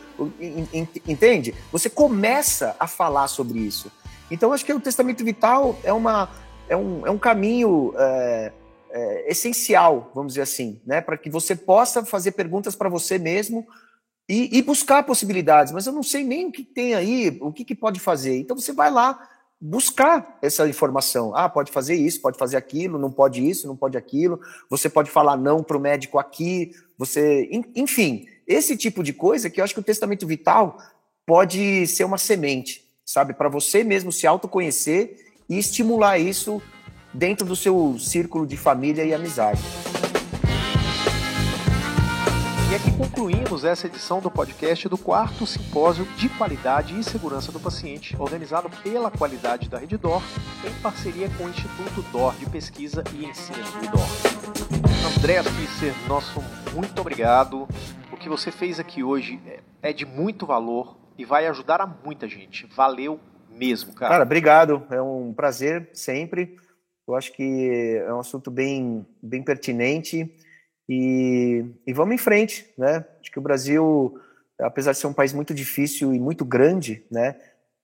Entende? 1.08 1.56
Você 1.72 1.90
começa 1.90 2.76
a 2.78 2.86
falar 2.86 3.30
sobre 3.30 3.60
isso. 3.60 3.90
Então, 4.30 4.52
acho 4.52 4.66
que 4.66 4.74
o 4.74 4.80
testamento 4.80 5.24
vital 5.24 5.80
é, 5.82 5.94
uma, 5.94 6.30
é, 6.68 6.76
um, 6.76 7.08
é 7.08 7.10
um 7.10 7.18
caminho 7.18 7.94
é, 7.98 8.52
é, 8.92 9.32
essencial, 9.32 10.12
vamos 10.14 10.34
dizer 10.34 10.42
assim, 10.42 10.82
né? 10.86 11.00
para 11.00 11.18
que 11.18 11.30
você 11.30 11.56
possa 11.56 12.04
fazer 12.04 12.32
perguntas 12.32 12.76
para 12.76 12.90
você 12.90 13.18
mesmo 13.18 13.66
e, 14.28 14.58
e, 14.58 14.62
buscar 14.62 15.04
possibilidades, 15.04 15.72
mas 15.72 15.88
eu 15.88 15.94
não 15.94 16.04
sei 16.04 16.26
nem 16.26 16.48
o 16.48 16.52
que 16.52 16.64
tem 16.64 16.94
aí, 16.94 17.38
o 17.40 17.54
que, 17.54 17.64
que 17.64 17.74
pode 17.74 17.98
fazer. 17.98 18.38
Então 18.38 18.58
você 18.58 18.74
vai 18.74 18.92
lá 18.92 19.26
buscar 19.60 20.38
essa 20.42 20.68
informação. 20.68 21.36
Ah, 21.36 21.50
pode 21.50 21.72
fazer 21.72 21.96
isso, 21.96 22.22
pode 22.22 22.38
fazer 22.38 22.58
aquilo, 22.58 23.00
não 23.00 23.12
pode 23.12 23.48
isso, 23.48 23.68
não 23.68 23.76
pode 23.76 23.98
aquilo. 23.98 24.40
Você 24.70 24.90
pode 24.90 25.10
falar 25.10 25.36
não 25.36 25.64
para 25.64 25.78
o 25.78 25.80
médico 25.80 26.20
aqui. 26.20 26.72
Você, 26.98 27.50
enfim, 27.76 28.28
esse 28.48 28.78
tipo 28.78 29.04
de 29.04 29.14
coisa 29.14 29.50
que 29.50 29.60
eu 29.60 29.64
acho 29.64 29.74
que 29.74 29.80
o 29.80 29.84
testamento 29.84 30.26
vital 30.26 30.78
pode 31.26 31.86
ser 31.88 32.06
uma 32.06 32.18
semente, 32.18 32.86
sabe, 33.06 33.34
para 33.34 33.50
você 33.50 33.84
mesmo 33.84 34.12
se 34.12 34.26
autoconhecer 34.26 35.18
e 35.50 35.58
estimular 35.58 36.18
isso 36.18 36.62
dentro 37.14 37.46
do 37.46 37.56
seu 37.56 37.98
círculo 38.00 38.46
de 38.46 38.56
família 38.56 39.04
e 39.04 39.14
amizade. 39.14 39.62
E 42.70 42.76
aqui 42.76 42.92
concluímos 42.98 43.64
essa 43.64 43.88
edição 43.88 44.20
do 44.20 44.30
podcast 44.30 44.90
do 44.90 44.98
quarto 44.98 45.48
simpósio 45.48 46.06
de 46.18 46.28
qualidade 46.28 47.00
e 47.00 47.02
segurança 47.02 47.50
do 47.50 47.62
paciente, 47.62 48.14
organizado 48.20 48.70
pela 48.84 49.10
Qualidade 49.10 49.70
da 49.70 49.78
Rede 49.78 49.96
DOR, 49.96 50.22
em 50.66 50.82
parceria 50.82 51.30
com 51.38 51.46
o 51.46 51.50
Instituto 51.50 52.02
DOR 52.12 52.36
de 52.36 52.50
Pesquisa 52.50 53.06
e 53.14 53.26
Ensino 53.26 53.64
do 53.80 53.92
DOR. 53.92 55.18
André 55.18 55.42
Fischer, 55.44 55.94
nosso 56.10 56.44
muito 56.76 57.00
obrigado. 57.00 57.66
O 58.12 58.18
que 58.18 58.28
você 58.28 58.52
fez 58.52 58.82
aqui 58.82 59.02
hoje 59.02 59.40
é 59.82 59.94
de 59.94 60.06
muito 60.06 60.46
valor 60.46 60.98
e 61.18 61.24
vai 61.24 61.48
ajudar 61.48 61.80
a 61.80 61.88
muita 61.88 62.28
gente. 62.28 62.68
Valeu 62.76 63.18
mesmo, 63.50 63.94
cara. 63.94 64.12
Cara, 64.12 64.24
obrigado. 64.26 64.86
É 64.92 65.02
um 65.02 65.34
prazer 65.34 65.90
sempre. 65.94 66.58
Eu 67.08 67.16
acho 67.16 67.32
que 67.32 68.04
é 68.06 68.14
um 68.14 68.20
assunto 68.20 68.52
bem, 68.52 69.08
bem 69.24 69.42
pertinente 69.42 70.30
e, 70.90 71.66
e 71.86 71.94
vamos 71.94 72.16
em 72.16 72.18
frente, 72.18 72.66
né? 72.78 73.04
Acho 73.22 73.32
que 73.32 73.40
o 73.40 73.42
Brasil, 73.42 74.20
apesar 74.60 74.94
de 74.94 74.98
ser 74.98 75.08
um 75.08 75.14
país 75.14 75.34
muito 75.34 75.54
difícil 75.54 76.14
e 76.14 76.20
muito 76.20 76.46
grande, 76.46 77.04
né? 77.12 77.36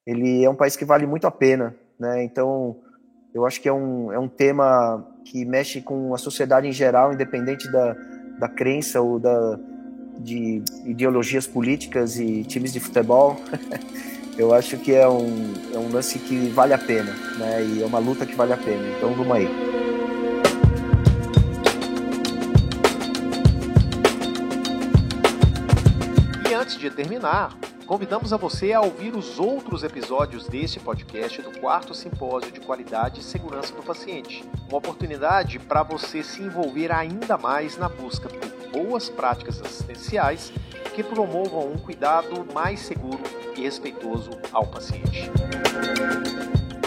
Ele 0.05 0.43
é 0.43 0.49
um 0.49 0.55
país 0.55 0.75
que 0.75 0.85
vale 0.85 1.05
muito 1.05 1.27
a 1.27 1.31
pena, 1.31 1.75
né? 1.99 2.23
Então, 2.23 2.77
eu 3.33 3.45
acho 3.45 3.59
que 3.59 3.67
é 3.67 3.73
um, 3.73 4.11
é 4.11 4.19
um 4.19 4.27
tema 4.27 5.05
que 5.25 5.43
mexe 5.43 5.81
com 5.81 6.13
a 6.13 6.17
sociedade 6.17 6.67
em 6.67 6.71
geral, 6.71 7.13
independente 7.13 7.69
da, 7.71 7.93
da 8.39 8.47
crença 8.47 9.01
ou 9.01 9.19
da, 9.19 9.59
de 10.19 10.61
ideologias 10.85 11.45
políticas 11.45 12.19
e 12.19 12.43
times 12.43 12.71
de 12.71 12.79
futebol. 12.79 13.37
eu 14.37 14.53
acho 14.53 14.77
que 14.77 14.93
é 14.93 15.07
um, 15.07 15.53
é 15.73 15.77
um 15.77 15.91
lance 15.91 16.19
que 16.19 16.47
vale 16.49 16.73
a 16.73 16.77
pena, 16.77 17.13
né? 17.37 17.63
E 17.65 17.83
é 17.83 17.85
uma 17.85 17.99
luta 17.99 18.25
que 18.25 18.35
vale 18.35 18.53
a 18.53 18.57
pena. 18.57 18.83
Então, 18.97 19.13
vamos 19.13 19.35
aí. 19.35 19.92
Antes 26.63 26.78
de 26.78 26.89
terminar, 26.89 27.58
convidamos 27.86 28.32
a 28.32 28.38
você 28.38 28.71
a 28.71 28.80
ouvir 28.80 29.13
os 29.17 29.38
outros 29.38 29.84
episódios 29.84 30.47
deste 30.47 30.80
podcast 30.80 31.41
do 31.41 31.60
quarto 31.60 31.93
simpósio 31.93 32.54
de 32.54 32.62
qualidade 32.62 33.19
e 33.19 33.23
segurança 33.23 33.76
do 33.76 33.84
paciente. 33.84 34.45
Uma 34.69 34.78
oportunidade 34.78 35.60
para 35.60 35.84
você 35.84 36.23
se 36.23 36.41
envolver 36.41 36.89
ainda 36.89 37.38
mais 37.38 37.78
na 37.78 37.89
busca 37.89 38.30
por 38.30 38.71
boas 38.71 39.10
práticas 39.10 39.62
assistenciais 39.62 40.54
que 40.95 41.04
promovam 41.04 41.69
um 41.69 41.78
cuidado 41.78 42.47
mais 42.54 42.80
seguro 42.80 43.23
e 43.58 43.62
respeitoso 43.62 44.30
ao 44.54 44.65
paciente. 44.65 45.30